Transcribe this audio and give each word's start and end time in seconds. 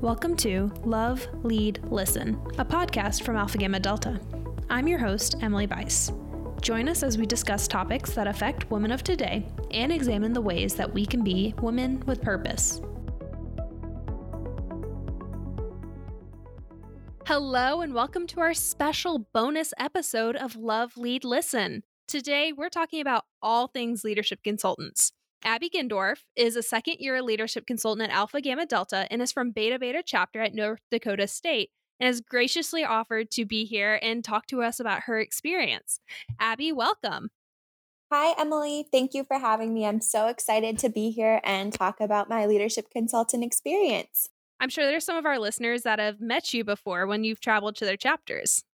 Welcome 0.00 0.36
to 0.36 0.72
Love, 0.84 1.26
Lead, 1.42 1.80
Listen, 1.90 2.40
a 2.56 2.64
podcast 2.64 3.24
from 3.24 3.34
Alpha 3.34 3.58
Gamma 3.58 3.80
Delta. 3.80 4.20
I'm 4.70 4.86
your 4.86 5.00
host, 5.00 5.34
Emily 5.40 5.66
Bice. 5.66 6.12
Join 6.60 6.88
us 6.88 7.02
as 7.02 7.18
we 7.18 7.26
discuss 7.26 7.66
topics 7.66 8.12
that 8.12 8.28
affect 8.28 8.70
women 8.70 8.92
of 8.92 9.02
today 9.02 9.44
and 9.72 9.90
examine 9.90 10.32
the 10.32 10.40
ways 10.40 10.74
that 10.76 10.94
we 10.94 11.04
can 11.04 11.24
be 11.24 11.52
women 11.60 12.00
with 12.06 12.22
purpose. 12.22 12.80
Hello, 17.26 17.80
and 17.80 17.92
welcome 17.92 18.28
to 18.28 18.38
our 18.38 18.54
special 18.54 19.26
bonus 19.34 19.74
episode 19.80 20.36
of 20.36 20.54
Love, 20.54 20.96
Lead, 20.96 21.24
Listen. 21.24 21.82
Today, 22.06 22.52
we're 22.56 22.68
talking 22.68 23.00
about 23.00 23.24
all 23.42 23.66
things 23.66 24.04
leadership 24.04 24.44
consultants. 24.44 25.12
Abby 25.44 25.70
Gindorf 25.70 26.24
is 26.36 26.56
a 26.56 26.62
second 26.62 26.96
year 26.98 27.22
leadership 27.22 27.66
consultant 27.66 28.10
at 28.10 28.14
Alpha 28.14 28.40
Gamma 28.40 28.66
Delta 28.66 29.06
and 29.10 29.22
is 29.22 29.32
from 29.32 29.52
Beta 29.52 29.78
Beta 29.78 30.02
chapter 30.04 30.40
at 30.40 30.54
North 30.54 30.80
Dakota 30.90 31.28
State 31.28 31.70
and 32.00 32.06
has 32.08 32.20
graciously 32.20 32.84
offered 32.84 33.30
to 33.32 33.44
be 33.44 33.64
here 33.64 33.98
and 34.02 34.24
talk 34.24 34.46
to 34.48 34.62
us 34.62 34.80
about 34.80 35.02
her 35.02 35.20
experience. 35.20 36.00
Abby, 36.40 36.72
welcome. 36.72 37.30
Hi, 38.10 38.34
Emily. 38.40 38.86
Thank 38.90 39.14
you 39.14 39.22
for 39.24 39.38
having 39.38 39.74
me. 39.74 39.86
I'm 39.86 40.00
so 40.00 40.28
excited 40.28 40.78
to 40.78 40.88
be 40.88 41.10
here 41.10 41.40
and 41.44 41.72
talk 41.72 42.00
about 42.00 42.28
my 42.28 42.46
leadership 42.46 42.90
consultant 42.90 43.44
experience. 43.44 44.28
I'm 44.60 44.70
sure 44.70 44.86
there's 44.86 45.04
some 45.04 45.16
of 45.16 45.26
our 45.26 45.38
listeners 45.38 45.82
that 45.82 45.98
have 45.98 46.20
met 46.20 46.52
you 46.52 46.64
before 46.64 47.06
when 47.06 47.22
you've 47.22 47.40
traveled 47.40 47.76
to 47.76 47.84
their 47.84 47.96
chapters. 47.96 48.64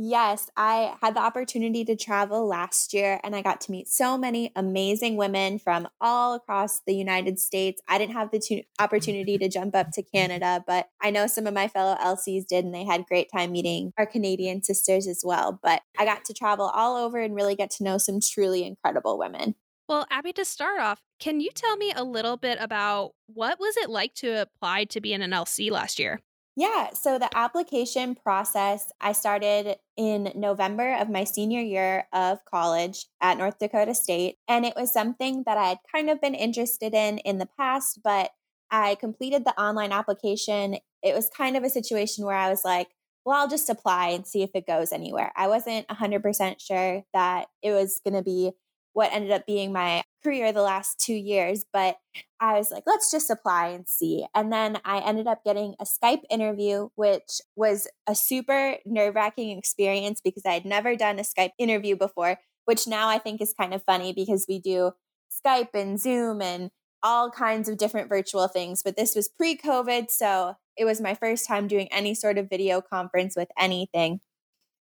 Yes, 0.00 0.48
I 0.56 0.94
had 1.02 1.16
the 1.16 1.20
opportunity 1.20 1.84
to 1.84 1.96
travel 1.96 2.46
last 2.46 2.94
year 2.94 3.18
and 3.24 3.34
I 3.34 3.42
got 3.42 3.60
to 3.62 3.72
meet 3.72 3.88
so 3.88 4.16
many 4.16 4.52
amazing 4.54 5.16
women 5.16 5.58
from 5.58 5.88
all 6.00 6.34
across 6.34 6.78
the 6.78 6.94
United 6.94 7.40
States. 7.40 7.82
I 7.88 7.98
didn't 7.98 8.12
have 8.12 8.30
the 8.30 8.38
t- 8.38 8.68
opportunity 8.78 9.36
to 9.38 9.48
jump 9.48 9.74
up 9.74 9.90
to 9.94 10.04
Canada, 10.04 10.62
but 10.64 10.88
I 11.02 11.10
know 11.10 11.26
some 11.26 11.48
of 11.48 11.54
my 11.54 11.66
fellow 11.66 11.96
LCs 11.96 12.46
did 12.46 12.64
and 12.64 12.72
they 12.72 12.84
had 12.84 13.06
great 13.06 13.26
time 13.34 13.50
meeting 13.50 13.92
our 13.98 14.06
Canadian 14.06 14.62
sisters 14.62 15.08
as 15.08 15.22
well. 15.24 15.58
But 15.60 15.82
I 15.98 16.04
got 16.04 16.24
to 16.26 16.32
travel 16.32 16.70
all 16.72 16.96
over 16.96 17.18
and 17.18 17.34
really 17.34 17.56
get 17.56 17.70
to 17.72 17.82
know 17.82 17.98
some 17.98 18.20
truly 18.20 18.62
incredible 18.64 19.18
women. 19.18 19.56
Well, 19.88 20.06
Abby, 20.12 20.32
to 20.34 20.44
start 20.44 20.78
off, 20.80 21.02
can 21.18 21.40
you 21.40 21.50
tell 21.52 21.76
me 21.76 21.92
a 21.96 22.04
little 22.04 22.36
bit 22.36 22.58
about 22.60 23.14
what 23.26 23.58
was 23.58 23.76
it 23.76 23.90
like 23.90 24.14
to 24.16 24.42
apply 24.42 24.84
to 24.84 25.00
be 25.00 25.12
in 25.12 25.22
an 25.22 25.32
LC 25.32 25.72
last 25.72 25.98
year? 25.98 26.20
Yeah, 26.58 26.88
so 26.92 27.20
the 27.20 27.30
application 27.38 28.16
process, 28.16 28.90
I 29.00 29.12
started 29.12 29.76
in 29.96 30.32
November 30.34 30.96
of 30.96 31.08
my 31.08 31.22
senior 31.22 31.60
year 31.60 32.08
of 32.12 32.44
college 32.46 33.06
at 33.20 33.38
North 33.38 33.60
Dakota 33.60 33.94
State. 33.94 34.38
And 34.48 34.66
it 34.66 34.74
was 34.74 34.92
something 34.92 35.44
that 35.46 35.56
I 35.56 35.68
had 35.68 35.78
kind 35.94 36.10
of 36.10 36.20
been 36.20 36.34
interested 36.34 36.94
in 36.94 37.18
in 37.18 37.38
the 37.38 37.48
past, 37.56 38.00
but 38.02 38.32
I 38.72 38.96
completed 38.96 39.44
the 39.44 39.56
online 39.56 39.92
application. 39.92 40.78
It 41.00 41.14
was 41.14 41.30
kind 41.30 41.56
of 41.56 41.62
a 41.62 41.70
situation 41.70 42.24
where 42.24 42.34
I 42.34 42.50
was 42.50 42.62
like, 42.64 42.88
well, 43.24 43.38
I'll 43.38 43.48
just 43.48 43.70
apply 43.70 44.08
and 44.08 44.26
see 44.26 44.42
if 44.42 44.50
it 44.52 44.66
goes 44.66 44.90
anywhere. 44.90 45.30
I 45.36 45.46
wasn't 45.46 45.86
100% 45.86 46.56
sure 46.60 47.04
that 47.14 47.46
it 47.62 47.70
was 47.70 48.00
going 48.02 48.14
to 48.14 48.22
be 48.24 48.50
what 48.98 49.12
ended 49.12 49.30
up 49.30 49.46
being 49.46 49.72
my 49.72 50.02
career 50.24 50.52
the 50.52 50.60
last 50.60 50.98
two 50.98 51.14
years, 51.14 51.64
but 51.72 51.98
I 52.40 52.58
was 52.58 52.72
like, 52.72 52.82
let's 52.84 53.12
just 53.12 53.30
apply 53.30 53.68
and 53.68 53.88
see. 53.88 54.26
And 54.34 54.52
then 54.52 54.80
I 54.84 54.98
ended 54.98 55.28
up 55.28 55.44
getting 55.44 55.76
a 55.78 55.84
Skype 55.84 56.22
interview, 56.28 56.88
which 56.96 57.40
was 57.54 57.86
a 58.08 58.16
super 58.16 58.74
nerve 58.84 59.14
wracking 59.14 59.56
experience 59.56 60.20
because 60.20 60.42
I 60.44 60.54
had 60.54 60.64
never 60.64 60.96
done 60.96 61.20
a 61.20 61.22
Skype 61.22 61.52
interview 61.58 61.94
before, 61.94 62.38
which 62.64 62.88
now 62.88 63.08
I 63.08 63.18
think 63.18 63.40
is 63.40 63.54
kind 63.56 63.72
of 63.72 63.84
funny 63.84 64.12
because 64.12 64.46
we 64.48 64.58
do 64.58 64.90
Skype 65.32 65.74
and 65.74 66.00
Zoom 66.00 66.42
and 66.42 66.72
all 67.00 67.30
kinds 67.30 67.68
of 67.68 67.78
different 67.78 68.08
virtual 68.08 68.48
things. 68.48 68.82
But 68.82 68.96
this 68.96 69.14
was 69.14 69.28
pre 69.28 69.56
COVID. 69.56 70.10
So 70.10 70.56
it 70.76 70.86
was 70.86 71.00
my 71.00 71.14
first 71.14 71.46
time 71.46 71.68
doing 71.68 71.86
any 71.92 72.14
sort 72.16 72.36
of 72.36 72.50
video 72.50 72.80
conference 72.80 73.36
with 73.36 73.48
anything. 73.56 74.22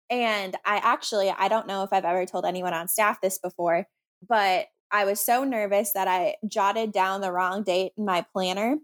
And 0.08 0.54
I 0.64 0.76
actually, 0.76 1.30
I 1.30 1.48
don't 1.48 1.66
know 1.66 1.82
if 1.82 1.92
I've 1.92 2.04
ever 2.04 2.26
told 2.26 2.44
anyone 2.44 2.74
on 2.74 2.86
staff 2.86 3.20
this 3.20 3.38
before, 3.38 3.88
but 4.28 4.66
I 4.90 5.04
was 5.04 5.20
so 5.20 5.44
nervous 5.44 5.92
that 5.92 6.08
I 6.08 6.36
jotted 6.46 6.92
down 6.92 7.20
the 7.20 7.32
wrong 7.32 7.62
date 7.62 7.92
in 7.96 8.04
my 8.04 8.24
planner. 8.32 8.76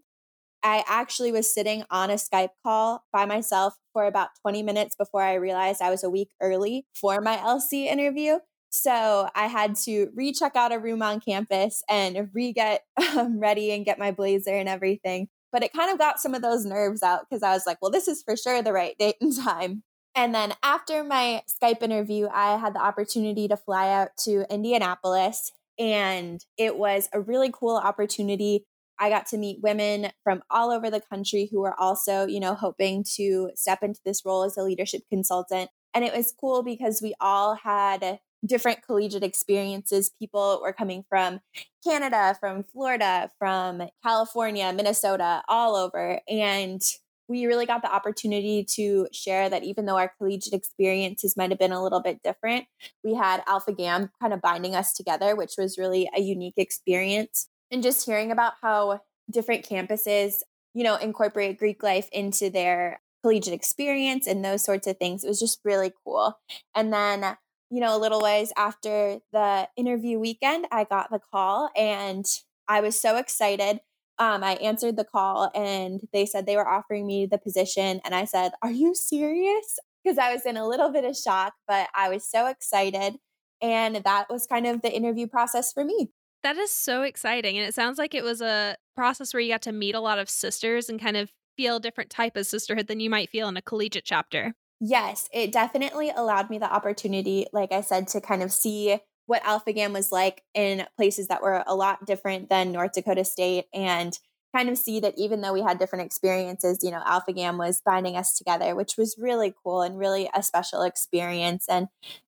I 0.62 0.84
actually 0.86 1.32
was 1.32 1.52
sitting 1.52 1.84
on 1.90 2.10
a 2.10 2.14
Skype 2.14 2.50
call 2.64 3.04
by 3.12 3.24
myself 3.24 3.74
for 3.92 4.06
about 4.06 4.30
20 4.42 4.62
minutes 4.62 4.96
before 4.96 5.22
I 5.22 5.34
realized 5.34 5.80
I 5.80 5.90
was 5.90 6.04
a 6.04 6.10
week 6.10 6.30
early 6.40 6.86
for 6.94 7.20
my 7.20 7.36
LC 7.36 7.86
interview. 7.86 8.38
So 8.70 9.28
I 9.34 9.46
had 9.46 9.74
to 9.84 10.10
recheck 10.14 10.56
out 10.56 10.72
a 10.72 10.78
room 10.78 11.02
on 11.02 11.20
campus 11.20 11.82
and 11.88 12.28
re 12.32 12.52
get 12.52 12.84
um, 13.16 13.40
ready 13.40 13.72
and 13.72 13.84
get 13.84 13.98
my 13.98 14.10
blazer 14.10 14.54
and 14.54 14.68
everything. 14.68 15.28
But 15.52 15.64
it 15.64 15.72
kind 15.72 15.90
of 15.90 15.98
got 15.98 16.20
some 16.20 16.34
of 16.34 16.42
those 16.42 16.64
nerves 16.64 17.02
out 17.02 17.22
because 17.28 17.42
I 17.42 17.52
was 17.52 17.66
like, 17.66 17.78
well, 17.82 17.90
this 17.90 18.06
is 18.06 18.22
for 18.22 18.36
sure 18.36 18.62
the 18.62 18.72
right 18.72 18.96
date 18.98 19.16
and 19.20 19.36
time. 19.36 19.82
And 20.14 20.34
then 20.34 20.54
after 20.62 21.04
my 21.04 21.42
Skype 21.48 21.82
interview, 21.82 22.28
I 22.32 22.58
had 22.58 22.74
the 22.74 22.82
opportunity 22.82 23.48
to 23.48 23.56
fly 23.56 23.90
out 23.90 24.10
to 24.24 24.44
Indianapolis. 24.52 25.52
And 25.78 26.44
it 26.58 26.76
was 26.76 27.08
a 27.12 27.20
really 27.20 27.50
cool 27.52 27.76
opportunity. 27.76 28.66
I 28.98 29.08
got 29.08 29.26
to 29.28 29.38
meet 29.38 29.62
women 29.62 30.10
from 30.22 30.42
all 30.50 30.70
over 30.70 30.90
the 30.90 31.00
country 31.00 31.48
who 31.50 31.60
were 31.60 31.78
also, 31.80 32.26
you 32.26 32.38
know, 32.38 32.54
hoping 32.54 33.04
to 33.16 33.50
step 33.54 33.82
into 33.82 34.00
this 34.04 34.24
role 34.24 34.42
as 34.42 34.58
a 34.58 34.62
leadership 34.62 35.02
consultant. 35.08 35.70
And 35.94 36.04
it 36.04 36.14
was 36.14 36.34
cool 36.38 36.62
because 36.62 37.00
we 37.00 37.14
all 37.20 37.54
had 37.54 38.20
different 38.44 38.82
collegiate 38.82 39.22
experiences. 39.22 40.10
People 40.18 40.60
were 40.62 40.72
coming 40.72 41.04
from 41.08 41.40
Canada, 41.84 42.36
from 42.40 42.64
Florida, 42.64 43.30
from 43.38 43.82
California, 44.02 44.72
Minnesota, 44.72 45.42
all 45.48 45.76
over. 45.76 46.20
And 46.28 46.82
we 47.30 47.46
really 47.46 47.64
got 47.64 47.80
the 47.80 47.94
opportunity 47.94 48.64
to 48.64 49.06
share 49.12 49.48
that 49.48 49.62
even 49.62 49.86
though 49.86 49.96
our 49.96 50.12
collegiate 50.18 50.52
experiences 50.52 51.36
might 51.36 51.50
have 51.50 51.60
been 51.60 51.70
a 51.70 51.80
little 51.80 52.00
bit 52.00 52.20
different, 52.24 52.66
we 53.04 53.14
had 53.14 53.44
Alpha 53.46 53.72
Gam 53.72 54.10
kind 54.20 54.32
of 54.32 54.42
binding 54.42 54.74
us 54.74 54.92
together, 54.92 55.36
which 55.36 55.52
was 55.56 55.78
really 55.78 56.10
a 56.14 56.20
unique 56.20 56.54
experience. 56.56 57.48
And 57.70 57.84
just 57.84 58.04
hearing 58.04 58.32
about 58.32 58.54
how 58.60 59.02
different 59.30 59.64
campuses, 59.64 60.38
you 60.74 60.82
know, 60.82 60.96
incorporate 60.96 61.56
Greek 61.56 61.84
life 61.84 62.08
into 62.10 62.50
their 62.50 63.00
collegiate 63.22 63.54
experience 63.54 64.26
and 64.26 64.44
those 64.44 64.64
sorts 64.64 64.88
of 64.88 64.96
things, 64.96 65.22
it 65.22 65.28
was 65.28 65.38
just 65.38 65.60
really 65.64 65.92
cool. 66.04 66.36
And 66.74 66.92
then 66.92 67.36
you 67.72 67.78
know, 67.78 67.96
a 67.96 67.98
little 67.98 68.20
ways 68.20 68.52
after 68.56 69.20
the 69.32 69.68
interview 69.76 70.18
weekend, 70.18 70.66
I 70.72 70.82
got 70.82 71.12
the 71.12 71.20
call 71.20 71.70
and 71.76 72.26
I 72.66 72.80
was 72.80 73.00
so 73.00 73.16
excited 73.16 73.78
um, 74.20 74.44
I 74.44 74.52
answered 74.56 74.96
the 74.96 75.04
call 75.04 75.50
and 75.54 76.02
they 76.12 76.26
said 76.26 76.44
they 76.44 76.56
were 76.56 76.68
offering 76.68 77.06
me 77.06 77.26
the 77.26 77.38
position. 77.38 78.00
And 78.04 78.14
I 78.14 78.26
said, 78.26 78.52
Are 78.62 78.70
you 78.70 78.94
serious? 78.94 79.78
Because 80.04 80.18
I 80.18 80.32
was 80.32 80.46
in 80.46 80.56
a 80.56 80.68
little 80.68 80.92
bit 80.92 81.04
of 81.04 81.16
shock, 81.16 81.54
but 81.66 81.88
I 81.94 82.10
was 82.10 82.30
so 82.30 82.46
excited. 82.46 83.16
And 83.62 83.96
that 83.96 84.26
was 84.30 84.46
kind 84.46 84.66
of 84.66 84.82
the 84.82 84.94
interview 84.94 85.26
process 85.26 85.72
for 85.72 85.84
me. 85.84 86.10
That 86.42 86.56
is 86.56 86.70
so 86.70 87.02
exciting. 87.02 87.58
And 87.58 87.66
it 87.66 87.74
sounds 87.74 87.98
like 87.98 88.14
it 88.14 88.24
was 88.24 88.40
a 88.40 88.76
process 88.94 89.34
where 89.34 89.40
you 89.40 89.52
got 89.52 89.62
to 89.62 89.72
meet 89.72 89.94
a 89.94 90.00
lot 90.00 90.18
of 90.18 90.30
sisters 90.30 90.88
and 90.88 91.00
kind 91.00 91.16
of 91.16 91.30
feel 91.56 91.76
a 91.76 91.80
different 91.80 92.10
type 92.10 92.36
of 92.36 92.46
sisterhood 92.46 92.86
than 92.86 93.00
you 93.00 93.10
might 93.10 93.30
feel 93.30 93.48
in 93.48 93.56
a 93.56 93.62
collegiate 93.62 94.04
chapter. 94.04 94.54
Yes, 94.80 95.28
it 95.32 95.52
definitely 95.52 96.10
allowed 96.10 96.48
me 96.48 96.58
the 96.58 96.72
opportunity, 96.72 97.46
like 97.52 97.72
I 97.72 97.82
said, 97.82 98.08
to 98.08 98.20
kind 98.20 98.42
of 98.42 98.50
see 98.50 98.98
what 99.30 99.46
Alpha 99.46 99.72
Gam 99.72 99.92
was 99.92 100.10
like 100.10 100.42
in 100.54 100.84
places 100.96 101.28
that 101.28 101.40
were 101.40 101.62
a 101.64 101.74
lot 101.76 102.04
different 102.04 102.48
than 102.48 102.72
North 102.72 102.94
Dakota 102.94 103.24
State 103.24 103.66
and 103.72 104.18
kind 104.54 104.68
of 104.68 104.76
see 104.76 104.98
that 104.98 105.14
even 105.16 105.40
though 105.40 105.52
we 105.52 105.62
had 105.62 105.78
different 105.78 106.04
experiences, 106.04 106.80
you 106.82 106.90
know, 106.90 107.00
Alpha 107.06 107.32
Gam 107.32 107.56
was 107.56 107.80
binding 107.86 108.16
us 108.16 108.36
together, 108.36 108.74
which 108.74 108.96
was 108.98 109.14
really 109.16 109.54
cool 109.62 109.82
and 109.82 109.96
really 109.96 110.28
a 110.34 110.42
special 110.42 110.82
experience. 110.82 111.66
And 111.68 111.86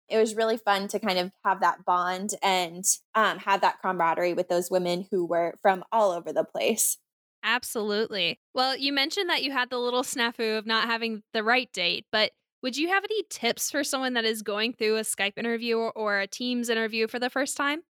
it 0.08 0.16
was 0.16 0.36
really 0.36 0.56
fun 0.56 0.86
to 0.88 1.00
kind 1.00 1.18
of 1.18 1.32
have 1.44 1.58
that 1.60 1.84
bond 1.84 2.34
and 2.40 2.84
um, 3.16 3.38
have 3.38 3.62
that 3.62 3.82
camaraderie 3.82 4.34
with 4.34 4.48
those 4.48 4.70
women 4.70 5.04
who 5.10 5.24
were 5.24 5.54
from 5.60 5.82
all 5.90 6.12
over 6.12 6.32
the 6.32 6.44
place. 6.44 6.98
Absolutely. 7.42 8.38
Well, 8.54 8.76
you 8.76 8.92
mentioned 8.92 9.28
that 9.28 9.42
you 9.42 9.50
had 9.50 9.70
the 9.70 9.78
little 9.78 10.04
snafu 10.04 10.56
of 10.56 10.66
not 10.66 10.84
having 10.84 11.24
the 11.32 11.42
right 11.42 11.72
date, 11.72 12.06
but 12.12 12.30
would 12.62 12.76
you 12.76 12.88
have 12.88 13.04
any 13.04 13.22
tips 13.28 13.70
for 13.70 13.82
someone 13.84 14.14
that 14.14 14.24
is 14.24 14.42
going 14.42 14.72
through 14.72 14.96
a 14.96 15.02
Skype 15.02 15.36
interview 15.36 15.76
or, 15.78 16.20
a 16.20 16.26
Teams 16.26 16.68
interview 16.68 17.08
for 17.08 17.18
the 17.18 17.30
first 17.30 17.56
time? 17.56 17.82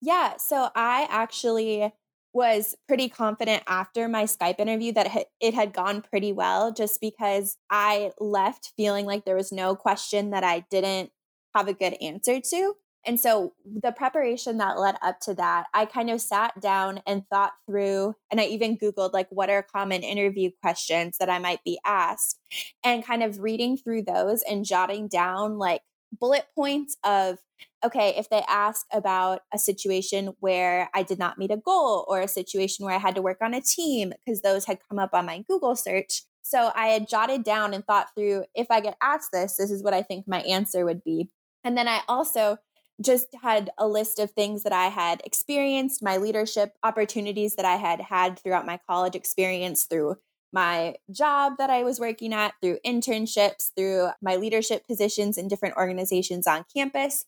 Yeah, 0.00 0.36
so 0.36 0.70
I 0.74 1.06
actually 1.10 1.92
was 2.32 2.76
pretty 2.86 3.08
confident 3.08 3.64
after 3.66 4.08
my 4.08 4.24
Skype 4.24 4.60
interview 4.60 4.92
that 4.92 5.26
it 5.40 5.54
had 5.54 5.72
gone 5.72 6.00
pretty 6.00 6.32
well 6.32 6.72
just 6.72 7.00
because 7.00 7.56
I 7.70 8.12
left 8.20 8.72
feeling 8.76 9.04
like 9.04 9.24
there 9.24 9.34
was 9.36 9.50
no 9.50 9.74
question 9.74 10.30
that 10.30 10.44
I 10.44 10.64
didn't 10.70 11.10
have 11.54 11.66
a 11.66 11.74
good 11.74 11.96
answer 12.00 12.40
to. 12.40 12.74
And 13.06 13.18
so 13.18 13.54
the 13.64 13.92
preparation 13.92 14.58
that 14.58 14.78
led 14.78 14.96
up 15.00 15.20
to 15.20 15.34
that, 15.34 15.66
I 15.72 15.86
kind 15.86 16.10
of 16.10 16.20
sat 16.20 16.60
down 16.60 17.00
and 17.06 17.26
thought 17.28 17.52
through, 17.66 18.14
and 18.30 18.40
I 18.40 18.44
even 18.44 18.76
Googled, 18.76 19.12
like, 19.12 19.28
what 19.30 19.50
are 19.50 19.62
common 19.62 20.02
interview 20.02 20.50
questions 20.62 21.16
that 21.18 21.30
I 21.30 21.38
might 21.38 21.64
be 21.64 21.78
asked? 21.84 22.38
And 22.84 23.04
kind 23.04 23.22
of 23.22 23.40
reading 23.40 23.76
through 23.76 24.02
those 24.02 24.42
and 24.42 24.64
jotting 24.64 25.08
down, 25.08 25.58
like, 25.58 25.80
bullet 26.18 26.46
points 26.54 26.96
of 27.04 27.38
okay, 27.84 28.14
if 28.16 28.28
they 28.28 28.42
ask 28.48 28.86
about 28.92 29.40
a 29.52 29.58
situation 29.58 30.34
where 30.40 30.90
I 30.94 31.02
did 31.02 31.18
not 31.18 31.38
meet 31.38 31.50
a 31.50 31.56
goal 31.56 32.04
or 32.08 32.20
a 32.20 32.28
situation 32.28 32.84
where 32.84 32.94
I 32.94 32.98
had 32.98 33.14
to 33.14 33.22
work 33.22 33.38
on 33.40 33.54
a 33.54 33.60
team, 33.60 34.12
because 34.24 34.42
those 34.42 34.64
had 34.64 34.78
come 34.88 34.98
up 34.98 35.10
on 35.12 35.26
my 35.26 35.44
Google 35.48 35.76
search. 35.76 36.22
So 36.42 36.72
I 36.74 36.88
had 36.88 37.08
jotted 37.08 37.44
down 37.44 37.74
and 37.74 37.84
thought 37.84 38.08
through 38.14 38.44
if 38.54 38.66
I 38.70 38.80
get 38.80 38.96
asked 39.02 39.30
this, 39.32 39.56
this 39.56 39.70
is 39.70 39.82
what 39.82 39.94
I 39.94 40.02
think 40.02 40.26
my 40.26 40.40
answer 40.42 40.84
would 40.84 41.04
be. 41.04 41.30
And 41.64 41.76
then 41.76 41.88
I 41.88 42.00
also 42.08 42.58
just 43.00 43.28
had 43.42 43.70
a 43.78 43.86
list 43.86 44.18
of 44.18 44.30
things 44.30 44.62
that 44.62 44.72
I 44.72 44.86
had 44.86 45.22
experienced, 45.24 46.02
my 46.02 46.16
leadership 46.16 46.74
opportunities 46.82 47.56
that 47.56 47.64
I 47.64 47.76
had 47.76 48.00
had 48.00 48.38
throughout 48.38 48.66
my 48.66 48.78
college 48.88 49.14
experience 49.14 49.84
through 49.84 50.16
my 50.52 50.96
job 51.10 51.54
that 51.58 51.70
I 51.70 51.84
was 51.84 52.00
working 52.00 52.32
at, 52.34 52.54
through 52.60 52.78
internships, 52.84 53.70
through 53.76 54.08
my 54.20 54.36
leadership 54.36 54.86
positions 54.86 55.38
in 55.38 55.48
different 55.48 55.76
organizations 55.76 56.46
on 56.46 56.64
campus. 56.74 57.24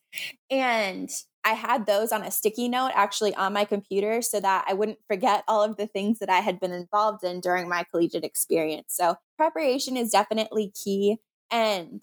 And 0.51 1.11
I 1.45 1.53
had 1.53 1.87
those 1.87 2.13
on 2.13 2.23
a 2.23 2.31
sticky 2.31 2.69
note 2.69 2.93
actually 2.95 3.35
on 3.35 3.53
my 3.53 3.65
computer 3.65 4.23
so 4.23 4.41
that 4.41 4.65
I 4.69 4.75
wouldn't 4.75 4.99
forget 5.09 5.45
all 5.49 5.63
of 5.63 5.77
the 5.77 5.87
things 5.87 6.19
that 6.21 6.31
I 6.31 6.39
had 6.39 6.61
been 6.61 6.73
involved 6.73 7.25
in 7.25 7.41
during 7.41 7.69
my 7.69 7.85
collegiate 7.85 8.25
experience. 8.25 8.95
So, 8.95 9.17
preparation 9.37 9.97
is 9.97 10.11
definitely 10.11 10.73
key. 10.73 11.19
And 11.51 12.03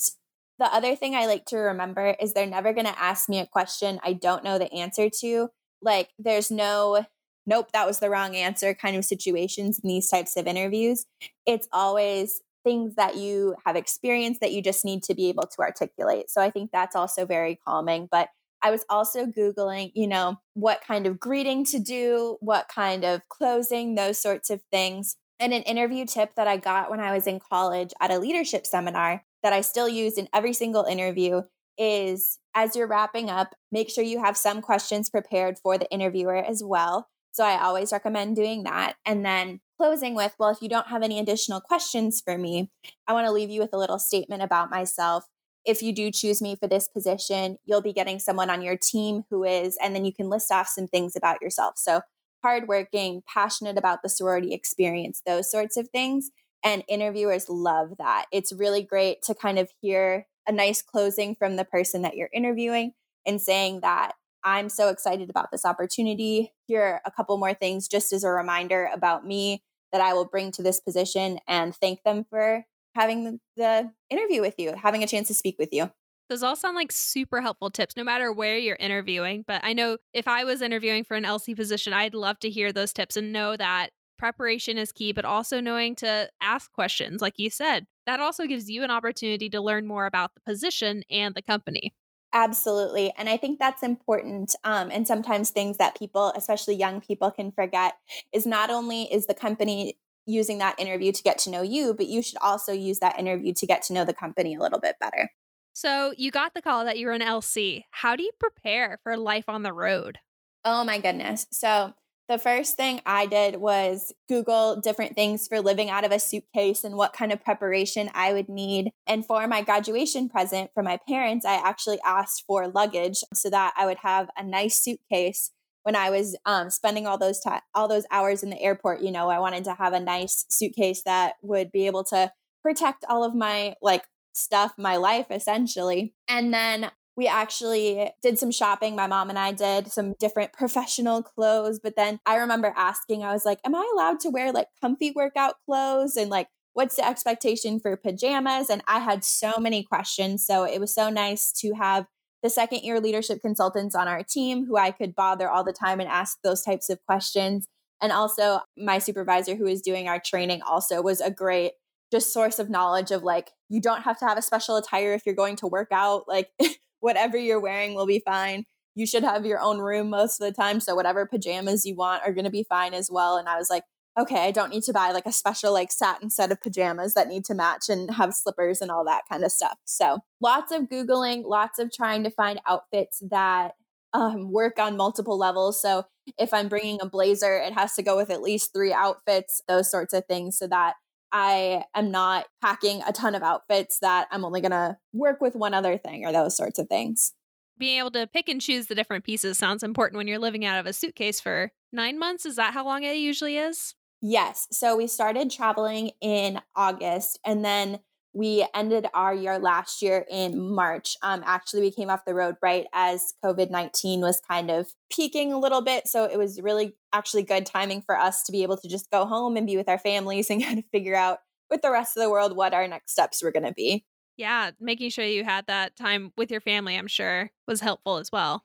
the 0.59 0.73
other 0.73 0.95
thing 0.95 1.15
I 1.15 1.25
like 1.25 1.45
to 1.45 1.57
remember 1.57 2.15
is 2.19 2.33
they're 2.33 2.45
never 2.45 2.73
going 2.73 2.85
to 2.85 2.99
ask 2.99 3.29
me 3.29 3.39
a 3.39 3.47
question 3.47 3.99
I 4.03 4.13
don't 4.13 4.43
know 4.43 4.57
the 4.57 4.71
answer 4.73 5.09
to. 5.21 5.49
Like, 5.81 6.09
there's 6.19 6.51
no 6.51 7.05
nope, 7.49 7.71
that 7.73 7.87
was 7.87 7.99
the 7.99 8.09
wrong 8.09 8.35
answer 8.35 8.75
kind 8.75 8.95
of 8.95 9.03
situations 9.03 9.79
in 9.83 9.87
these 9.87 10.07
types 10.07 10.37
of 10.37 10.45
interviews. 10.45 11.05
It's 11.47 11.67
always 11.73 12.41
things 12.63 12.95
that 12.95 13.15
you 13.15 13.55
have 13.65 13.75
experienced 13.75 14.41
that 14.41 14.51
you 14.51 14.61
just 14.61 14.85
need 14.85 15.01
to 15.03 15.15
be 15.15 15.29
able 15.29 15.47
to 15.47 15.61
articulate. 15.61 16.29
So 16.29 16.41
I 16.41 16.51
think 16.51 16.69
that's 16.71 16.95
also 16.95 17.25
very 17.25 17.59
calming. 17.65 18.07
But 18.11 18.29
I 18.61 18.69
was 18.69 18.85
also 18.89 19.25
Googling, 19.25 19.91
you 19.95 20.07
know, 20.07 20.35
what 20.53 20.81
kind 20.85 21.07
of 21.07 21.19
greeting 21.19 21.65
to 21.65 21.79
do, 21.79 22.37
what 22.41 22.67
kind 22.67 23.03
of 23.03 23.21
closing, 23.29 23.95
those 23.95 24.19
sorts 24.19 24.49
of 24.49 24.61
things. 24.71 25.15
And 25.39 25.53
an 25.53 25.63
interview 25.63 26.05
tip 26.05 26.35
that 26.35 26.47
I 26.47 26.57
got 26.57 26.91
when 26.91 26.99
I 26.99 27.13
was 27.13 27.25
in 27.25 27.39
college 27.39 27.93
at 28.01 28.11
a 28.11 28.19
leadership 28.19 28.67
seminar 28.67 29.23
that 29.43 29.53
I 29.53 29.61
still 29.61 29.89
use 29.89 30.17
in 30.17 30.27
every 30.33 30.53
single 30.53 30.83
interview 30.83 31.43
is 31.77 32.39
as 32.53 32.75
you're 32.75 32.87
wrapping 32.87 33.29
up, 33.29 33.55
make 33.71 33.89
sure 33.89 34.03
you 34.03 34.21
have 34.21 34.35
some 34.35 34.61
questions 34.61 35.09
prepared 35.09 35.57
for 35.57 35.77
the 35.77 35.89
interviewer 35.89 36.35
as 36.35 36.61
well. 36.63 37.07
So 37.31 37.45
I 37.45 37.61
always 37.61 37.91
recommend 37.91 38.35
doing 38.35 38.63
that. 38.63 38.95
And 39.05 39.25
then 39.25 39.61
closing 39.77 40.13
with, 40.13 40.35
well, 40.37 40.49
if 40.49 40.61
you 40.61 40.67
don't 40.67 40.87
have 40.87 41.03
any 41.03 41.19
additional 41.19 41.61
questions 41.61 42.21
for 42.21 42.37
me, 42.37 42.69
I 43.07 43.13
want 43.13 43.27
to 43.27 43.31
leave 43.31 43.49
you 43.49 43.61
with 43.61 43.73
a 43.73 43.77
little 43.77 43.99
statement 43.99 44.41
about 44.41 44.69
myself. 44.69 45.25
If 45.65 45.81
you 45.81 45.93
do 45.93 46.11
choose 46.11 46.41
me 46.41 46.55
for 46.55 46.67
this 46.67 46.87
position, 46.87 47.57
you'll 47.65 47.81
be 47.81 47.93
getting 47.93 48.19
someone 48.19 48.49
on 48.49 48.61
your 48.61 48.75
team 48.75 49.23
who 49.29 49.43
is, 49.43 49.77
and 49.81 49.95
then 49.95 50.03
you 50.03 50.13
can 50.13 50.29
list 50.29 50.51
off 50.51 50.67
some 50.67 50.87
things 50.87 51.15
about 51.15 51.41
yourself. 51.41 51.75
So 51.77 52.01
hardworking, 52.43 53.21
passionate 53.27 53.77
about 53.77 54.01
the 54.01 54.09
sorority 54.09 54.53
experience, 54.53 55.21
those 55.25 55.49
sorts 55.51 55.77
of 55.77 55.89
things. 55.89 56.31
And 56.63 56.83
interviewers 56.87 57.49
love 57.49 57.93
that. 57.99 58.25
It's 58.31 58.51
really 58.51 58.83
great 58.83 59.21
to 59.23 59.35
kind 59.35 59.57
of 59.57 59.69
hear 59.81 60.27
a 60.47 60.51
nice 60.51 60.81
closing 60.81 61.35
from 61.35 61.55
the 61.55 61.65
person 61.65 62.01
that 62.01 62.15
you're 62.15 62.29
interviewing 62.33 62.93
and 63.25 63.39
saying 63.41 63.81
that 63.81 64.13
I'm 64.43 64.69
so 64.69 64.89
excited 64.89 65.29
about 65.29 65.51
this 65.51 65.65
opportunity. 65.65 66.53
Here 66.67 66.81
are 66.81 67.01
a 67.05 67.11
couple 67.11 67.37
more 67.37 67.53
things 67.53 67.87
just 67.87 68.13
as 68.13 68.23
a 68.23 68.29
reminder 68.29 68.89
about 68.93 69.25
me 69.25 69.63
that 69.91 70.01
I 70.01 70.13
will 70.13 70.25
bring 70.25 70.51
to 70.53 70.63
this 70.63 70.79
position 70.79 71.39
and 71.47 71.75
thank 71.75 72.03
them 72.03 72.25
for 72.29 72.65
having 72.95 73.39
the 73.55 73.91
interview 74.09 74.41
with 74.41 74.55
you, 74.57 74.73
having 74.75 75.03
a 75.03 75.07
chance 75.07 75.27
to 75.27 75.33
speak 75.33 75.57
with 75.59 75.69
you. 75.71 75.91
Those 76.29 76.43
all 76.43 76.55
sound 76.55 76.75
like 76.75 76.91
super 76.91 77.41
helpful 77.41 77.71
tips, 77.71 77.97
no 77.97 78.03
matter 78.03 78.31
where 78.31 78.57
you're 78.57 78.77
interviewing. 78.79 79.43
But 79.47 79.61
I 79.63 79.73
know 79.73 79.97
if 80.13 80.27
I 80.27 80.43
was 80.43 80.61
interviewing 80.61 81.03
for 81.03 81.15
an 81.17 81.23
LC 81.23 81.55
position, 81.55 81.91
I'd 81.91 82.13
love 82.13 82.39
to 82.41 82.49
hear 82.49 82.71
those 82.71 82.93
tips 82.93 83.17
and 83.17 83.33
know 83.33 83.57
that 83.57 83.89
preparation 84.19 84.77
is 84.77 84.91
key, 84.91 85.11
but 85.11 85.25
also 85.25 85.59
knowing 85.59 85.95
to 85.95 86.29
ask 86.41 86.71
questions, 86.71 87.21
like 87.21 87.35
you 87.37 87.49
said. 87.49 87.87
That 88.05 88.19
also 88.19 88.45
gives 88.45 88.69
you 88.69 88.83
an 88.83 88.91
opportunity 88.91 89.49
to 89.49 89.61
learn 89.61 89.87
more 89.87 90.05
about 90.05 90.35
the 90.35 90.41
position 90.41 91.03
and 91.09 91.33
the 91.33 91.41
company. 91.41 91.93
Absolutely. 92.31 93.11
And 93.17 93.27
I 93.27 93.37
think 93.37 93.57
that's 93.57 93.81
important. 93.81 94.55
Um, 94.63 94.91
and 94.91 95.07
sometimes 95.07 95.49
things 95.49 95.77
that 95.77 95.97
people, 95.97 96.31
especially 96.35 96.75
young 96.75 97.01
people, 97.01 97.31
can 97.31 97.51
forget 97.51 97.93
is 98.31 98.45
not 98.45 98.69
only 98.69 99.03
is 99.11 99.25
the 99.25 99.33
company 99.33 99.97
using 100.27 100.59
that 100.59 100.79
interview 100.79 101.11
to 101.11 101.23
get 101.23 101.39
to 101.39 101.49
know 101.49 101.63
you, 101.63 101.95
but 101.95 102.05
you 102.05 102.21
should 102.21 102.37
also 102.39 102.71
use 102.71 102.99
that 102.99 103.17
interview 103.19 103.51
to 103.53 103.65
get 103.65 103.81
to 103.83 103.93
know 103.93 104.05
the 104.05 104.13
company 104.13 104.53
a 104.53 104.59
little 104.59 104.79
bit 104.79 104.95
better. 104.99 105.31
So 105.73 106.13
you 106.17 106.29
got 106.29 106.53
the 106.53 106.61
call 106.61 106.85
that 106.85 106.99
you 106.99 107.07
were 107.07 107.13
an 107.13 107.21
LC. 107.21 107.85
How 107.89 108.15
do 108.15 108.21
you 108.21 108.31
prepare 108.39 108.99
for 109.01 109.17
life 109.17 109.45
on 109.47 109.63
the 109.63 109.73
road? 109.73 110.19
Oh 110.63 110.83
my 110.83 110.99
goodness. 110.99 111.47
So 111.51 111.93
the 112.29 112.37
first 112.37 112.77
thing 112.77 113.01
I 113.07 113.25
did 113.25 113.55
was 113.55 114.13
Google 114.29 114.79
different 114.79 115.15
things 115.15 115.47
for 115.47 115.61
living 115.61 115.89
out 115.89 116.05
of 116.05 116.11
a 116.11 116.19
suitcase 116.19 116.83
and 116.83 116.95
what 116.95 117.11
kind 117.11 117.33
of 117.33 117.43
preparation 117.43 118.09
I 118.13 118.33
would 118.33 118.47
need. 118.47 118.91
And 119.07 119.25
for 119.25 119.47
my 119.47 119.63
graduation 119.63 120.29
present 120.29 120.69
for 120.75 120.83
my 120.83 120.99
parents, 121.09 121.43
I 121.43 121.55
actually 121.55 121.99
asked 122.05 122.43
for 122.45 122.67
luggage 122.67 123.23
so 123.33 123.49
that 123.49 123.73
I 123.75 123.87
would 123.87 123.97
have 124.03 124.29
a 124.37 124.43
nice 124.43 124.77
suitcase 124.77 125.51
when 125.81 125.95
I 125.95 126.11
was 126.11 126.37
um, 126.45 126.69
spending 126.69 127.07
all 127.07 127.17
those 127.17 127.41
all 127.73 127.87
those 127.87 128.05
hours 128.11 128.43
in 128.43 128.51
the 128.51 128.61
airport. 128.61 129.01
You 129.01 129.11
know, 129.11 129.29
I 129.29 129.39
wanted 129.39 129.63
to 129.63 129.73
have 129.73 129.93
a 129.93 129.99
nice 129.99 130.45
suitcase 130.49 131.01
that 131.03 131.33
would 131.41 131.71
be 131.71 131.87
able 131.87 132.03
to 132.05 132.31
protect 132.61 133.05
all 133.09 133.23
of 133.23 133.33
my 133.33 133.73
like 133.81 134.03
stuff, 134.33 134.73
my 134.77 134.97
life 134.97 135.27
essentially. 135.31 136.13
And 136.27 136.53
then 136.53 136.91
we 137.19 137.27
actually 137.27 138.09
did 138.21 138.39
some 138.39 138.49
shopping. 138.49 138.95
My 138.95 139.05
mom 139.05 139.29
and 139.29 139.37
I 139.37 139.51
did 139.51 139.91
some 139.91 140.15
different 140.21 140.53
professional 140.53 141.21
clothes. 141.21 141.77
But 141.77 141.97
then 141.97 142.21
I 142.25 142.37
remember 142.37 142.73
asking, 142.77 143.25
I 143.25 143.33
was 143.33 143.43
like, 143.43 143.59
Am 143.65 143.75
I 143.75 143.87
allowed 143.93 144.21
to 144.21 144.29
wear 144.29 144.53
like 144.53 144.67
comfy 144.79 145.11
workout 145.13 145.55
clothes? 145.65 146.15
And 146.15 146.29
like, 146.29 146.47
what's 146.71 146.95
the 146.95 147.05
expectation 147.05 147.77
for 147.77 147.97
pajamas? 147.97 148.69
And 148.69 148.81
I 148.87 148.99
had 148.99 149.25
so 149.25 149.57
many 149.59 149.83
questions. 149.83 150.45
So 150.45 150.63
it 150.63 150.79
was 150.79 150.95
so 150.95 151.09
nice 151.09 151.51
to 151.59 151.73
have 151.73 152.05
the 152.41 152.49
second 152.49 152.83
year 152.83 153.01
leadership 153.01 153.41
consultants 153.41 153.95
on 153.95 154.07
our 154.07 154.23
team 154.23 154.65
who 154.65 154.77
I 154.77 154.91
could 154.91 155.13
bother 155.13 155.49
all 155.49 155.65
the 155.65 155.73
time 155.73 155.99
and 155.99 156.07
ask 156.07 156.37
those 156.41 156.61
types 156.61 156.89
of 156.89 156.99
questions. 157.05 157.67
And 158.01 158.13
also, 158.13 158.61
my 158.77 158.97
supervisor 158.97 159.55
who 159.55 159.65
was 159.65 159.81
doing 159.81 160.07
our 160.07 160.21
training 160.25 160.61
also 160.61 161.01
was 161.01 161.19
a 161.19 161.29
great 161.29 161.73
just 162.13 162.31
source 162.31 162.59
of 162.59 162.69
knowledge 162.69 163.11
of 163.11 163.23
like, 163.23 163.51
you 163.67 163.81
don't 163.81 164.03
have 164.03 164.17
to 164.19 164.25
have 164.25 164.37
a 164.37 164.41
special 164.41 164.77
attire 164.77 165.13
if 165.13 165.25
you're 165.25 165.35
going 165.35 165.57
to 165.57 165.67
work 165.67 165.89
out. 165.91 166.25
Like, 166.25 166.49
whatever 166.99 167.37
you're 167.37 167.59
wearing 167.59 167.93
will 167.93 168.07
be 168.07 168.21
fine. 168.25 168.65
You 168.95 169.05
should 169.05 169.23
have 169.23 169.45
your 169.45 169.59
own 169.59 169.79
room 169.79 170.09
most 170.09 170.41
of 170.41 170.47
the 170.47 170.53
time. 170.53 170.79
So 170.79 170.95
whatever 170.95 171.25
pajamas 171.25 171.85
you 171.85 171.95
want 171.95 172.23
are 172.23 172.33
going 172.33 172.45
to 172.45 172.51
be 172.51 172.65
fine 172.67 172.93
as 172.93 173.09
well. 173.11 173.37
And 173.37 173.47
I 173.47 173.57
was 173.57 173.69
like, 173.69 173.83
okay, 174.19 174.47
I 174.47 174.51
don't 174.51 174.71
need 174.71 174.83
to 174.83 174.93
buy 174.93 175.11
like 175.11 175.25
a 175.25 175.31
special 175.31 175.71
like 175.71 175.91
satin 175.91 176.29
set 176.29 176.51
of 176.51 176.61
pajamas 176.61 177.13
that 177.13 177.27
need 177.27 177.45
to 177.45 177.53
match 177.53 177.87
and 177.87 178.11
have 178.11 178.33
slippers 178.33 178.81
and 178.81 178.91
all 178.91 179.05
that 179.05 179.23
kind 179.29 179.43
of 179.43 179.51
stuff. 179.51 179.77
So 179.85 180.19
lots 180.41 180.71
of 180.71 180.83
Googling, 180.83 181.43
lots 181.45 181.79
of 181.79 181.91
trying 181.93 182.23
to 182.23 182.31
find 182.31 182.59
outfits 182.67 183.21
that 183.29 183.73
um, 184.13 184.51
work 184.51 184.79
on 184.79 184.97
multiple 184.97 185.37
levels. 185.37 185.81
So 185.81 186.03
if 186.37 186.53
I'm 186.53 186.67
bringing 186.67 186.99
a 187.01 187.07
blazer, 187.07 187.57
it 187.57 187.73
has 187.73 187.93
to 187.93 188.03
go 188.03 188.17
with 188.17 188.29
at 188.29 188.41
least 188.41 188.73
three 188.73 188.91
outfits, 188.91 189.61
those 189.67 189.89
sorts 189.89 190.13
of 190.13 190.25
things, 190.25 190.57
so 190.57 190.67
that 190.67 190.95
I 191.31 191.83
am 191.95 192.11
not 192.11 192.45
packing 192.61 193.01
a 193.07 193.11
ton 193.11 193.35
of 193.35 193.43
outfits 193.43 193.99
that 193.99 194.27
I'm 194.31 194.45
only 194.45 194.61
going 194.61 194.71
to 194.71 194.97
work 195.13 195.41
with 195.41 195.55
one 195.55 195.73
other 195.73 195.97
thing 195.97 196.25
or 196.25 196.31
those 196.31 196.55
sorts 196.55 196.79
of 196.79 196.87
things. 196.87 197.33
Being 197.77 197.99
able 197.99 198.11
to 198.11 198.27
pick 198.27 198.49
and 198.49 198.59
choose 198.59 198.87
the 198.87 198.95
different 198.95 199.23
pieces 199.23 199.57
sounds 199.57 199.83
important 199.83 200.17
when 200.17 200.27
you're 200.27 200.39
living 200.39 200.65
out 200.65 200.79
of 200.79 200.85
a 200.85 200.93
suitcase 200.93 201.39
for 201.39 201.71
nine 201.93 202.19
months. 202.19 202.45
Is 202.45 202.57
that 202.57 202.73
how 202.73 202.83
long 202.83 203.03
it 203.03 203.15
usually 203.15 203.57
is? 203.57 203.95
Yes. 204.21 204.67
So 204.71 204.97
we 204.97 205.07
started 205.07 205.49
traveling 205.49 206.11
in 206.19 206.59
August 206.75 207.39
and 207.45 207.63
then 207.63 207.99
we 208.33 208.65
ended 208.75 209.07
our 209.13 209.33
year 209.33 209.57
last 209.57 210.01
year 210.01 210.25
in 210.29 210.59
March. 210.59 211.15
Um, 211.23 211.41
actually, 211.45 211.81
we 211.81 211.91
came 211.91 212.09
off 212.09 212.25
the 212.25 212.33
road 212.33 212.55
right 212.61 212.85
as 212.93 213.33
COVID 213.43 213.71
19 213.71 214.21
was 214.21 214.41
kind 214.47 214.69
of 214.69 214.91
peaking 215.11 215.51
a 215.51 215.59
little 215.59 215.81
bit. 215.81 216.07
So 216.07 216.25
it 216.25 216.37
was 216.37 216.61
really 216.61 216.95
actually 217.11 217.43
good 217.43 217.65
timing 217.65 218.01
for 218.01 218.17
us 218.17 218.43
to 218.43 218.51
be 218.51 218.63
able 218.63 218.77
to 218.77 218.87
just 218.87 219.09
go 219.11 219.25
home 219.25 219.57
and 219.57 219.65
be 219.65 219.77
with 219.77 219.89
our 219.89 219.97
families 219.97 220.49
and 220.49 220.63
kind 220.63 220.79
of 220.79 220.85
figure 220.91 221.15
out 221.15 221.39
with 221.69 221.81
the 221.81 221.91
rest 221.91 222.17
of 222.17 222.23
the 222.23 222.29
world 222.29 222.55
what 222.55 222.73
our 222.73 222.87
next 222.87 223.11
steps 223.11 223.43
were 223.43 223.51
going 223.51 223.65
to 223.65 223.73
be. 223.73 224.05
Yeah, 224.37 224.71
making 224.79 225.09
sure 225.09 225.25
you 225.25 225.43
had 225.43 225.67
that 225.67 225.97
time 225.97 226.31
with 226.37 226.49
your 226.49 226.61
family, 226.61 226.95
I'm 226.95 227.07
sure, 227.07 227.51
was 227.67 227.81
helpful 227.81 228.17
as 228.17 228.31
well. 228.31 228.63